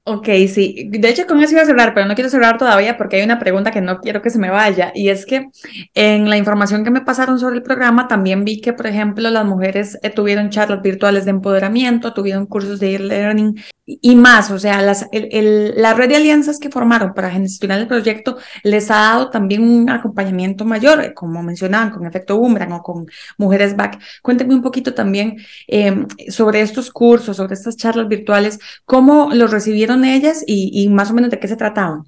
Ok, 0.04 0.26
sí. 0.48 0.88
De 0.90 1.08
hecho, 1.10 1.28
con 1.28 1.40
eso 1.40 1.52
iba 1.52 1.62
a 1.62 1.64
cerrar, 1.64 1.94
pero 1.94 2.06
no 2.06 2.16
quiero 2.16 2.28
cerrar 2.28 2.58
todavía 2.58 2.96
porque 2.96 3.16
hay 3.16 3.22
una 3.22 3.38
pregunta 3.38 3.70
que 3.70 3.80
no 3.80 4.00
quiero 4.00 4.20
que 4.20 4.30
se 4.30 4.40
me 4.40 4.50
vaya. 4.50 4.90
Y 4.96 5.10
es 5.10 5.24
que 5.24 5.48
en 5.94 6.28
la 6.28 6.36
información 6.36 6.82
que 6.82 6.90
me 6.90 7.02
pasaron 7.02 7.38
sobre 7.38 7.54
el 7.56 7.62
programa, 7.62 8.08
también 8.08 8.44
vi 8.44 8.60
que, 8.60 8.72
por 8.72 8.88
ejemplo, 8.88 9.30
las 9.30 9.44
mujeres 9.44 10.00
eh, 10.02 10.10
tuvieron 10.10 10.50
charlas 10.50 10.82
virtuales 10.82 11.24
de 11.24 11.30
empoderamiento, 11.30 12.14
tuvieron 12.14 12.46
cursos 12.46 12.80
de 12.80 12.96
e-learning 12.96 13.62
y 13.84 14.14
más, 14.14 14.50
o 14.52 14.60
sea, 14.60 14.80
las, 14.80 15.08
el, 15.10 15.74
la 15.76 15.94
red 15.94 16.08
de 16.08 16.16
alianzas 16.16 16.60
que 16.60 16.70
formaron 16.70 17.14
para 17.14 17.30
gestionar 17.30 17.80
el 17.80 17.88
proyecto 17.88 18.36
les 18.62 18.90
ha 18.92 18.94
dado 18.94 19.30
también 19.30 19.62
un 19.64 19.90
acompañamiento 19.90 20.64
mayor, 20.64 21.02
eh, 21.02 21.14
como 21.14 21.42
mencionaban, 21.42 21.90
con 21.90 22.06
Efecto 22.06 22.36
Umbran 22.36 22.70
o 22.72 22.82
con 22.82 23.06
Mujeres 23.38 23.74
Back. 23.74 23.98
Cuéntenme 24.22 24.54
un 24.54 24.62
poquito 24.62 24.94
también 24.94 25.36
em, 25.66 26.06
sobre 26.28 26.60
estos 26.60 26.92
cursos, 26.92 27.36
sobre 27.36 27.54
estas 27.54 27.76
charlas 27.76 28.06
virtuales, 28.06 28.60
cómo 28.84 29.30
los 29.32 29.50
recibieron 29.50 30.04
ellas 30.04 30.44
y, 30.46 30.88
más 30.88 31.10
o 31.10 31.14
menos 31.14 31.30
de 31.30 31.40
qué 31.40 31.48
se 31.48 31.56
trataban. 31.56 32.04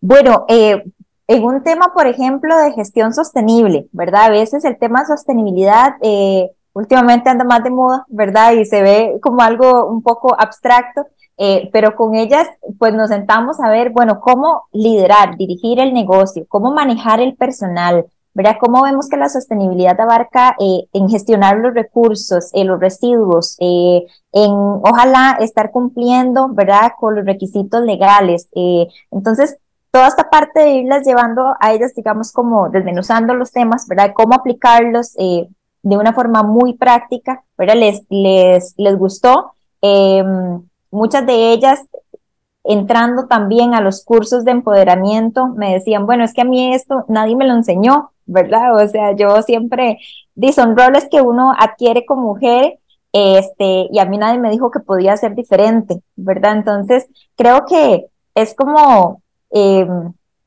Bueno, 0.00 0.44
eh, 0.48 0.82
en 1.28 1.44
un 1.44 1.62
tema, 1.62 1.92
por 1.94 2.08
ejemplo, 2.08 2.56
de 2.58 2.72
gestión 2.72 3.14
sostenible, 3.14 3.86
¿verdad? 3.92 4.24
A 4.24 4.30
veces 4.30 4.64
el 4.64 4.76
tema 4.76 5.04
sostenibilidad... 5.06 5.94
Eh, 6.02 6.50
últimamente 6.80 7.28
anda 7.28 7.44
más 7.44 7.62
de 7.62 7.70
moda, 7.70 8.04
¿verdad? 8.08 8.52
Y 8.52 8.64
se 8.64 8.82
ve 8.82 9.18
como 9.22 9.42
algo 9.42 9.86
un 9.86 10.02
poco 10.02 10.34
abstracto, 10.38 11.06
eh, 11.36 11.68
pero 11.72 11.94
con 11.94 12.14
ellas 12.14 12.48
pues 12.78 12.94
nos 12.94 13.10
sentamos 13.10 13.60
a 13.60 13.68
ver, 13.68 13.90
bueno, 13.90 14.20
cómo 14.20 14.64
liderar, 14.72 15.36
dirigir 15.36 15.78
el 15.78 15.92
negocio, 15.92 16.46
cómo 16.48 16.72
manejar 16.72 17.20
el 17.20 17.36
personal, 17.36 18.06
¿verdad? 18.32 18.56
Cómo 18.58 18.82
vemos 18.82 19.08
que 19.08 19.18
la 19.18 19.28
sostenibilidad 19.28 20.00
abarca 20.00 20.56
eh, 20.58 20.88
en 20.94 21.08
gestionar 21.08 21.58
los 21.58 21.74
recursos, 21.74 22.50
eh, 22.54 22.64
los 22.64 22.80
residuos, 22.80 23.56
en 23.58 24.52
ojalá 24.52 25.36
estar 25.40 25.70
cumpliendo, 25.70 26.48
¿verdad? 26.48 26.92
Con 26.98 27.14
los 27.14 27.26
requisitos 27.26 27.82
legales. 27.82 28.48
entonces, 29.10 29.58
toda 29.90 30.06
esta 30.06 30.30
parte 30.30 30.60
de 30.60 30.70
irlas 30.76 31.04
llevando 31.04 31.54
a 31.60 31.72
ellas, 31.72 31.92
digamos, 31.94 32.32
como 32.32 32.70
desmenuzando 32.70 33.34
los 33.34 33.50
temas, 33.50 33.86
¿verdad? 33.88 34.12
Cómo 34.14 34.34
aplicarlos, 34.34 35.16
de 35.82 35.96
una 35.96 36.12
forma 36.12 36.42
muy 36.42 36.74
práctica, 36.74 37.44
pero 37.56 37.74
les, 37.74 38.02
les, 38.10 38.74
les 38.76 38.98
gustó. 38.98 39.52
Em, 39.82 40.62
muchas 40.90 41.26
de 41.26 41.52
ellas 41.52 41.80
entrando 42.64 43.26
también 43.26 43.74
a 43.74 43.80
los 43.80 44.04
cursos 44.04 44.44
de 44.44 44.52
empoderamiento, 44.52 45.48
me 45.48 45.72
decían, 45.72 46.06
bueno, 46.06 46.24
es 46.24 46.34
que 46.34 46.42
a 46.42 46.44
mí 46.44 46.74
esto 46.74 47.04
nadie 47.08 47.36
me 47.36 47.46
lo 47.46 47.54
enseñó, 47.54 48.10
¿verdad? 48.26 48.74
O 48.76 48.86
sea, 48.88 49.12
yo 49.16 49.42
siempre, 49.42 49.98
son 50.54 50.76
roles 50.76 51.08
que 51.10 51.22
uno 51.22 51.52
adquiere 51.58 52.04
como 52.06 52.22
mujer, 52.22 52.78
este, 53.12 53.88
y 53.90 53.98
a 53.98 54.04
mí 54.04 54.18
nadie 54.18 54.38
me 54.38 54.50
dijo 54.50 54.70
que 54.70 54.80
podía 54.80 55.16
ser 55.16 55.34
diferente, 55.34 56.02
¿verdad? 56.16 56.58
Entonces, 56.58 57.08
creo 57.36 57.64
que 57.66 58.06
es 58.34 58.54
como, 58.54 59.22
eh, 59.50 59.88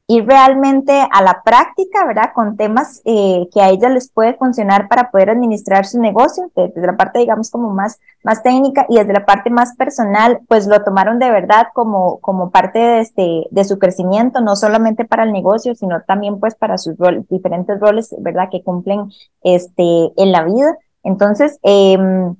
ir 0.07 0.25
realmente 0.25 0.91
a 0.91 1.21
la 1.23 1.41
práctica, 1.43 2.05
¿verdad? 2.05 2.31
Con 2.35 2.57
temas 2.57 3.01
eh, 3.05 3.47
que 3.53 3.61
a 3.61 3.69
ellas 3.69 3.91
les 3.91 4.11
puede 4.11 4.33
funcionar 4.33 4.89
para 4.89 5.09
poder 5.11 5.29
administrar 5.29 5.85
su 5.85 5.99
negocio, 5.99 6.51
desde 6.55 6.85
la 6.85 6.97
parte, 6.97 7.19
digamos, 7.19 7.49
como 7.49 7.69
más, 7.69 7.99
más 8.23 8.43
técnica 8.43 8.85
y 8.89 8.97
desde 8.97 9.13
la 9.13 9.25
parte 9.25 9.49
más 9.49 9.75
personal, 9.77 10.41
pues 10.47 10.67
lo 10.67 10.83
tomaron 10.83 11.19
de 11.19 11.31
verdad 11.31 11.67
como, 11.73 12.19
como 12.19 12.51
parte 12.51 12.79
de, 12.79 12.99
este, 12.99 13.47
de 13.49 13.63
su 13.63 13.79
crecimiento, 13.79 14.41
no 14.41 14.57
solamente 14.57 15.05
para 15.05 15.23
el 15.23 15.31
negocio, 15.31 15.73
sino 15.73 16.01
también 16.01 16.39
pues 16.39 16.55
para 16.55 16.77
sus 16.77 16.95
diferentes 17.29 17.79
roles, 17.79 18.13
¿verdad? 18.19 18.49
Que 18.51 18.61
cumplen 18.61 19.09
este, 19.41 20.11
en 20.17 20.31
la 20.33 20.43
vida. 20.43 20.77
Entonces, 21.03 21.59
em, 21.63 22.35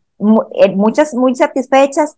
eh, 0.53 0.75
muchas 0.75 1.13
muy 1.13 1.35
satisfechas 1.35 2.17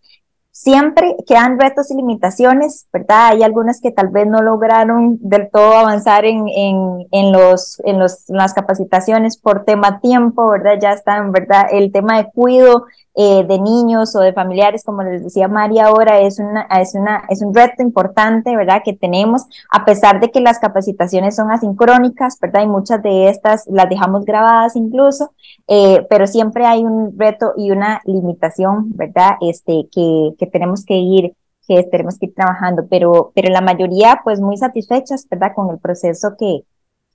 Siempre 0.57 1.17
quedan 1.27 1.59
retos 1.59 1.91
y 1.91 1.95
limitaciones, 1.95 2.87
¿verdad? 2.93 3.27
Hay 3.33 3.43
algunas 3.43 3.81
que 3.81 3.91
tal 3.91 4.07
vez 4.07 4.25
no 4.25 4.41
lograron 4.41 5.17
del 5.19 5.49
todo 5.51 5.73
avanzar 5.73 6.23
en, 6.23 6.47
en, 6.47 7.05
en, 7.11 7.33
los, 7.33 7.81
en, 7.83 7.99
los, 7.99 8.23
las 8.29 8.53
capacitaciones 8.53 9.35
por 9.35 9.65
tema 9.65 9.99
tiempo, 9.99 10.47
¿verdad? 10.47 10.79
Ya 10.81 10.93
están, 10.93 11.33
¿verdad? 11.33 11.65
El 11.71 11.91
tema 11.91 12.15
de 12.19 12.31
cuido 12.31 12.85
eh, 13.17 13.45
de 13.47 13.59
niños 13.59 14.13
o 14.17 14.19
de 14.19 14.33
familiares, 14.33 14.83
como 14.83 15.01
les 15.01 15.23
decía 15.23 15.47
María 15.47 15.85
ahora, 15.85 16.19
es, 16.19 16.37
una, 16.37 16.63
es, 16.81 16.95
una, 16.95 17.23
es 17.29 17.41
un 17.41 17.53
reto 17.53 17.81
importante, 17.81 18.57
¿verdad? 18.57 18.81
Que 18.83 18.91
tenemos, 18.91 19.43
a 19.71 19.85
pesar 19.85 20.19
de 20.19 20.31
que 20.31 20.41
las 20.41 20.59
capacitaciones 20.59 21.37
son 21.37 21.49
asincrónicas, 21.49 22.37
¿verdad? 22.41 22.63
Y 22.63 22.67
muchas 22.67 23.01
de 23.01 23.29
estas 23.29 23.67
las 23.67 23.87
dejamos 23.87 24.25
grabadas 24.25 24.75
incluso, 24.75 25.31
eh, 25.69 26.05
pero 26.09 26.27
siempre 26.27 26.65
hay 26.65 26.83
un 26.83 27.17
reto 27.17 27.53
y 27.55 27.71
una 27.71 28.01
limitación, 28.03 28.91
¿verdad? 28.97 29.37
Este, 29.39 29.87
que, 29.93 30.33
que 30.37 30.44
tenemos 30.45 30.85
que 30.85 30.95
ir 30.95 31.33
que 31.67 31.83
tenemos 31.83 32.19
que 32.19 32.27
ir 32.27 32.33
trabajando, 32.35 32.87
pero, 32.89 33.31
pero 33.33 33.49
la 33.49 33.61
mayoría 33.61 34.21
pues 34.23 34.39
muy 34.39 34.57
satisfechas, 34.57 35.27
¿verdad? 35.29 35.53
Con 35.55 35.71
el 35.71 35.79
proceso 35.79 36.35
que, 36.37 36.61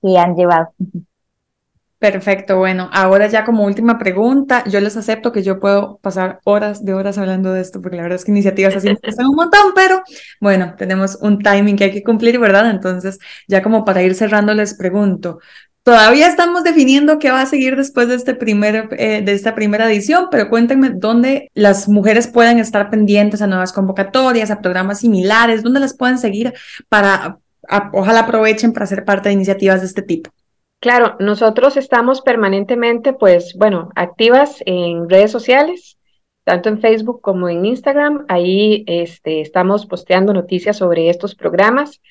que 0.01 0.17
han 0.17 0.35
llevado. 0.35 0.73
Perfecto, 1.99 2.57
bueno, 2.57 2.89
ahora 2.91 3.27
ya 3.27 3.45
como 3.45 3.63
última 3.63 3.99
pregunta, 3.99 4.63
yo 4.67 4.79
les 4.79 4.97
acepto 4.97 5.31
que 5.31 5.43
yo 5.43 5.59
puedo 5.59 5.97
pasar 5.97 6.39
horas 6.45 6.83
de 6.83 6.95
horas 6.95 7.19
hablando 7.19 7.53
de 7.53 7.61
esto, 7.61 7.79
porque 7.79 7.97
la 7.97 8.01
verdad 8.01 8.15
es 8.15 8.25
que 8.25 8.31
iniciativas 8.31 8.75
así 8.75 8.87
me 8.87 8.95
un 9.29 9.35
montón, 9.35 9.73
pero 9.75 10.01
bueno, 10.39 10.73
tenemos 10.79 11.19
un 11.21 11.37
timing 11.37 11.75
que 11.75 11.83
hay 11.83 11.91
que 11.91 12.03
cumplir, 12.03 12.39
¿verdad? 12.39 12.71
Entonces, 12.71 13.19
ya 13.47 13.61
como 13.61 13.85
para 13.85 14.01
ir 14.01 14.15
cerrando, 14.15 14.55
les 14.55 14.73
pregunto, 14.73 15.41
Todavía 15.83 16.27
estamos 16.27 16.63
definiendo 16.63 17.17
qué 17.17 17.31
va 17.31 17.41
a 17.41 17.47
seguir 17.47 17.75
después 17.75 18.07
de, 18.07 18.13
este 18.13 18.35
primer, 18.35 18.89
eh, 18.99 19.23
de 19.23 19.31
esta 19.31 19.55
primera 19.55 19.91
edición, 19.91 20.27
pero 20.29 20.47
cuéntenme 20.47 20.91
dónde 20.91 21.49
las 21.55 21.89
mujeres 21.89 22.27
pueden 22.27 22.59
estar 22.59 22.91
pendientes 22.91 23.41
a 23.41 23.47
nuevas 23.47 23.73
convocatorias, 23.73 24.51
a 24.51 24.61
programas 24.61 24.99
similares, 24.99 25.63
dónde 25.63 25.79
las 25.79 25.97
pueden 25.97 26.19
seguir 26.19 26.53
para, 26.87 27.39
ojalá 27.93 28.19
aprovechen 28.21 28.73
para 28.73 28.85
ser 28.85 29.05
parte 29.05 29.29
de 29.29 29.33
iniciativas 29.33 29.81
de 29.81 29.87
este 29.87 30.03
tipo. 30.03 30.29
Claro, 30.79 31.15
nosotros 31.19 31.75
estamos 31.77 32.21
permanentemente, 32.21 33.13
pues, 33.13 33.55
bueno, 33.57 33.89
activas 33.95 34.61
en 34.67 35.09
redes 35.09 35.31
sociales, 35.31 35.97
tanto 36.43 36.69
en 36.69 36.79
Facebook 36.79 37.21
como 37.21 37.49
en 37.49 37.65
Instagram. 37.65 38.25
Ahí 38.27 38.83
este, 38.85 39.41
estamos 39.41 39.87
posteando 39.87 40.31
noticias 40.31 40.77
sobre 40.77 41.09
estos 41.09 41.33
programas. 41.33 42.01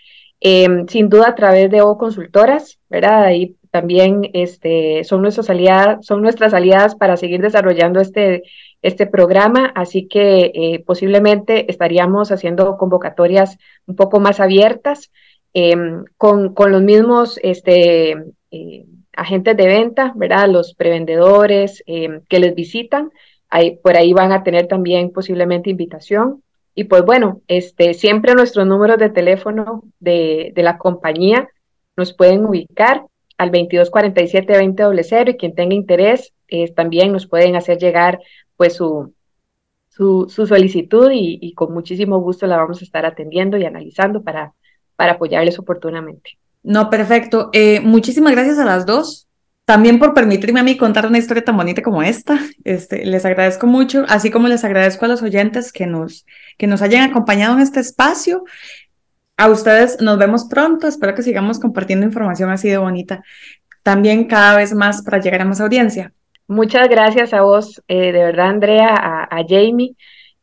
Em, 0.40 0.88
sin 0.88 1.11
duda 1.11 1.28
a 1.28 1.35
través 1.35 1.70
de 1.70 1.83
O 1.83 1.98
Consultoras, 1.98 2.78
¿verdad? 2.88 3.24
Ahí 3.24 3.56
también 3.70 4.30
este, 4.33 5.04
son, 5.04 5.22
nuestras 5.22 5.48
aliadas, 5.48 6.04
son 6.04 6.22
nuestras 6.22 6.54
aliadas 6.54 6.96
para 6.96 7.16
seguir 7.16 7.40
desarrollando 7.40 8.00
este, 8.00 8.42
este 8.83 9.06
programa, 9.06 9.72
así 9.74 10.09
que 10.09 10.50
eh, 10.54 10.83
posiblemente 10.85 11.70
estaríamos 11.70 12.33
haciendo 12.33 12.76
convocatorias 12.76 13.59
un 13.87 13.96
poco 13.96 14.20
más 14.20 14.40
abiertas 14.40 15.11
em, 15.52 16.04
con, 16.16 16.54
con, 16.54 16.72
los 16.72 16.83
mismos 16.83 17.38
este, 17.42 18.16
eh, 18.50 18.87
agentes 19.16 19.56
de 19.56 19.66
venta, 19.66 20.12
¿verdad? 20.16 20.48
Los 20.48 20.74
prevendedores 20.74 21.83
em, 21.87 22.22
que 22.28 22.40
les 22.40 22.54
visitan, 22.54 23.11
ahí, 23.48 23.76
por 23.76 23.96
ahí 23.96 24.12
van 24.12 24.33
a 24.33 24.42
tener 24.42 24.66
también 24.66 25.11
posiblemente 25.12 25.70
invitación. 25.70 26.42
Y 26.74 26.85
pues 26.85 27.04
bueno, 27.04 27.42
este, 27.46 27.94
siempre 27.94 28.35
nuestros 28.35 28.66
números 28.66 28.98
de 28.98 29.11
teléfono 29.11 29.83
de, 29.98 30.52
de 30.54 30.62
la 30.62 30.78
compañía 30.78 31.48
nos 31.96 32.14
pueden 32.14 32.46
ubicar 32.46 33.04
al 33.40 33.50
2247-2000 33.53 35.31
y 35.31 35.37
quien 35.38 35.55
tenga 35.55 35.74
interés 35.74 36.35
eh, 36.48 36.70
también 36.74 37.11
nos 37.11 37.26
pueden 37.26 37.57
hacer 37.57 37.79
llegar 37.79 38.20
pues 38.59 38.74
su, 38.74 39.14
su, 39.88 40.29
solicitud 40.29 41.11
y, 41.11 41.55
con 41.55 41.72
muchísimo 41.72 42.18
gusto 42.20 42.46
la 42.46 42.59
vamos 42.59 42.83
a 42.83 42.85
estar 42.85 43.07
atendiendo 43.07 43.57
y 43.57 43.64
analizando 43.64 44.22
para, 44.22 44.53
para 44.94 45.12
apoyarles 45.12 45.59
oportunamente. 45.59 46.38
No, 46.62 46.90
perfecto. 46.90 47.48
Eh, 47.55 47.81
muchísimas 47.81 48.33
gracias 48.33 48.59
a 48.59 48.66
las 48.66 48.85
dos. 48.85 49.26
También 49.64 49.98
por 49.98 50.12
permitirme 50.12 50.61
a 50.61 50.64
mí 50.64 50.76
contar 50.76 51.07
una 51.07 51.18
historia 51.18 51.44
tan 51.44 51.57
bonita 51.57 51.81
como 51.81 52.03
esta. 52.03 52.38
Este, 52.64 53.07
les 53.07 53.24
agradezco 53.24 53.66
mucho, 53.66 54.05
así 54.09 54.31
como 54.31 54.48
les 54.48 54.64
agradezco 54.64 55.07
a 55.07 55.09
los 55.09 55.22
oyentes 55.22 55.72
que 55.72 55.87
nos, 55.87 56.26
que 56.59 56.66
nos 56.66 56.83
hayan 56.83 57.09
acompañado 57.09 57.55
en 57.55 57.61
este 57.61 57.81
espacio. 57.81 58.44
A 59.40 59.48
ustedes 59.48 60.03
nos 60.03 60.18
vemos 60.18 60.44
pronto. 60.44 60.87
Espero 60.87 61.14
que 61.14 61.22
sigamos 61.22 61.59
compartiendo 61.59 62.05
información 62.05 62.50
así 62.50 62.68
de 62.68 62.76
bonita. 62.76 63.24
También 63.83 64.26
cada 64.26 64.59
vez 64.59 64.74
más 64.74 65.00
para 65.00 65.18
llegar 65.18 65.40
a 65.40 65.46
más 65.46 65.62
audiencia. 65.62 66.12
Muchas 66.46 66.90
gracias 66.90 67.33
a 67.33 67.40
vos, 67.40 67.83
eh, 67.88 68.12
de 68.12 68.22
verdad, 68.22 68.48
Andrea, 68.48 68.94
a, 68.94 69.42
Jamie. 69.48 69.96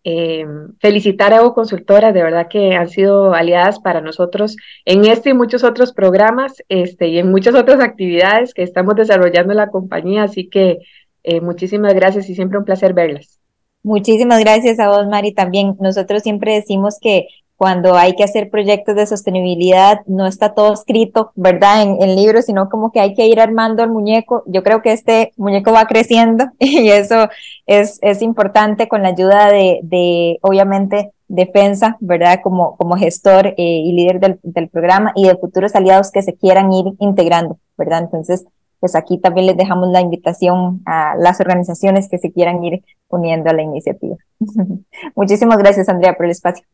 Eh, 0.03 0.47
felicitar 0.79 1.31
a 1.31 1.35
Evo 1.35 1.53
Consultora, 1.53 2.11
de 2.11 2.23
verdad 2.23 2.47
que 2.49 2.73
han 2.73 2.89
sido 2.89 3.35
aliadas 3.35 3.79
para 3.79 4.01
nosotros 4.01 4.57
en 4.83 5.05
este 5.05 5.29
y 5.29 5.33
muchos 5.35 5.63
otros 5.63 5.93
programas 5.93 6.63
este, 6.67 7.09
y 7.09 7.19
en 7.19 7.29
muchas 7.29 7.53
otras 7.53 7.81
actividades 7.81 8.55
que 8.55 8.63
estamos 8.63 8.95
desarrollando 8.95 9.53
en 9.53 9.57
la 9.57 9.69
compañía. 9.69 10.23
Así 10.23 10.49
que 10.49 10.79
eh, 11.21 11.39
muchísimas 11.39 11.93
gracias 11.93 12.31
y 12.31 12.33
siempre 12.33 12.57
un 12.57 12.65
placer 12.65 12.95
verlas. 12.95 13.39
Muchísimas 13.83 14.39
gracias 14.39 14.79
a 14.79 14.89
vos, 14.89 15.05
Mari. 15.07 15.35
También 15.35 15.75
nosotros 15.79 16.23
siempre 16.23 16.55
decimos 16.55 16.97
que 16.99 17.27
cuando 17.57 17.95
hay 17.95 18.15
que 18.15 18.23
hacer 18.23 18.51
proyectos 18.51 18.95
de 18.95 19.07
sostenibilidad, 19.07 20.01
no 20.05 20.27
está 20.27 20.53
todo 20.53 20.73
escrito, 20.73 21.31
¿verdad? 21.35 21.81
En, 21.81 22.01
en 22.01 22.15
libros, 22.15 22.45
sino 22.45 22.69
como 22.69 22.91
que 22.91 22.99
hay 22.99 23.15
que 23.15 23.25
ir 23.25 23.41
armando 23.41 23.83
el 23.83 23.89
muñeco. 23.89 24.43
Yo 24.45 24.61
creo 24.61 24.83
que 24.83 24.93
este 24.93 25.33
muñeco 25.37 25.71
va 25.71 25.87
creciendo 25.87 26.45
y 26.59 26.89
eso 26.89 27.29
es, 27.65 27.97
es 28.03 28.21
importante 28.21 28.87
con 28.87 29.01
la 29.01 29.09
ayuda 29.09 29.51
de, 29.51 29.79
de 29.81 30.37
obviamente, 30.41 31.11
defensa, 31.27 31.97
¿verdad? 31.99 32.39
Como, 32.43 32.77
como 32.77 32.95
gestor 32.95 33.47
eh, 33.47 33.53
y 33.57 33.91
líder 33.91 34.19
del, 34.19 34.39
del 34.43 34.69
programa 34.69 35.11
y 35.15 35.27
de 35.27 35.35
futuros 35.35 35.75
aliados 35.75 36.11
que 36.11 36.21
se 36.21 36.35
quieran 36.35 36.71
ir 36.71 36.85
integrando, 36.99 37.57
¿verdad? 37.75 38.03
Entonces, 38.03 38.45
pues 38.79 38.95
aquí 38.95 39.17
también 39.17 39.47
les 39.47 39.57
dejamos 39.57 39.89
la 39.89 40.01
invitación 40.01 40.81
a 40.85 41.15
las 41.17 41.39
organizaciones 41.41 42.07
que 42.07 42.19
se 42.19 42.31
quieran 42.31 42.63
ir 42.63 42.83
uniendo 43.09 43.49
a 43.49 43.53
la 43.53 43.63
iniciativa. 43.63 44.15
Muchísimas 45.15 45.57
gracias, 45.57 45.89
Andrea, 45.89 46.15
por 46.15 46.25
el 46.25 46.31
espacio. 46.31 46.65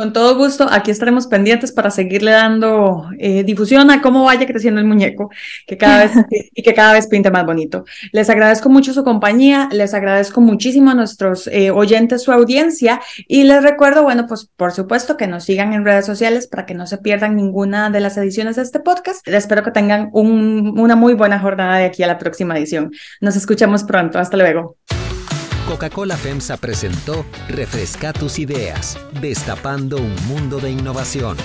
Con 0.00 0.14
todo 0.14 0.34
gusto, 0.34 0.66
aquí 0.70 0.90
estaremos 0.90 1.26
pendientes 1.26 1.72
para 1.72 1.90
seguirle 1.90 2.30
dando 2.30 3.10
eh, 3.18 3.44
difusión 3.44 3.90
a 3.90 4.00
cómo 4.00 4.24
vaya 4.24 4.46
creciendo 4.46 4.80
el 4.80 4.86
muñeco 4.86 5.28
que 5.66 5.76
cada 5.76 6.04
vez, 6.04 6.12
y 6.54 6.62
que 6.62 6.72
cada 6.72 6.94
vez 6.94 7.06
pinte 7.06 7.30
más 7.30 7.44
bonito. 7.44 7.84
Les 8.10 8.30
agradezco 8.30 8.70
mucho 8.70 8.94
su 8.94 9.04
compañía, 9.04 9.68
les 9.70 9.92
agradezco 9.92 10.40
muchísimo 10.40 10.90
a 10.90 10.94
nuestros 10.94 11.48
eh, 11.48 11.70
oyentes 11.70 12.22
su 12.22 12.32
audiencia 12.32 12.98
y 13.28 13.44
les 13.44 13.62
recuerdo, 13.62 14.02
bueno, 14.02 14.26
pues 14.26 14.48
por 14.56 14.72
supuesto 14.72 15.18
que 15.18 15.26
nos 15.26 15.44
sigan 15.44 15.74
en 15.74 15.84
redes 15.84 16.06
sociales 16.06 16.46
para 16.46 16.64
que 16.64 16.72
no 16.72 16.86
se 16.86 16.96
pierdan 16.96 17.36
ninguna 17.36 17.90
de 17.90 18.00
las 18.00 18.16
ediciones 18.16 18.56
de 18.56 18.62
este 18.62 18.80
podcast. 18.80 19.28
Espero 19.28 19.62
que 19.62 19.70
tengan 19.70 20.08
un, 20.14 20.78
una 20.80 20.96
muy 20.96 21.12
buena 21.12 21.38
jornada 21.38 21.76
de 21.76 21.84
aquí 21.84 22.02
a 22.02 22.06
la 22.06 22.16
próxima 22.16 22.56
edición. 22.56 22.90
Nos 23.20 23.36
escuchamos 23.36 23.84
pronto. 23.84 24.18
Hasta 24.18 24.38
luego. 24.38 24.78
Coca-Cola 25.70 26.16
FEMSA 26.16 26.56
presentó 26.56 27.24
Refresca 27.48 28.12
tus 28.12 28.40
ideas, 28.40 28.98
destapando 29.20 29.98
un 29.98 30.16
mundo 30.26 30.58
de 30.58 30.72
innovación. 30.72 31.36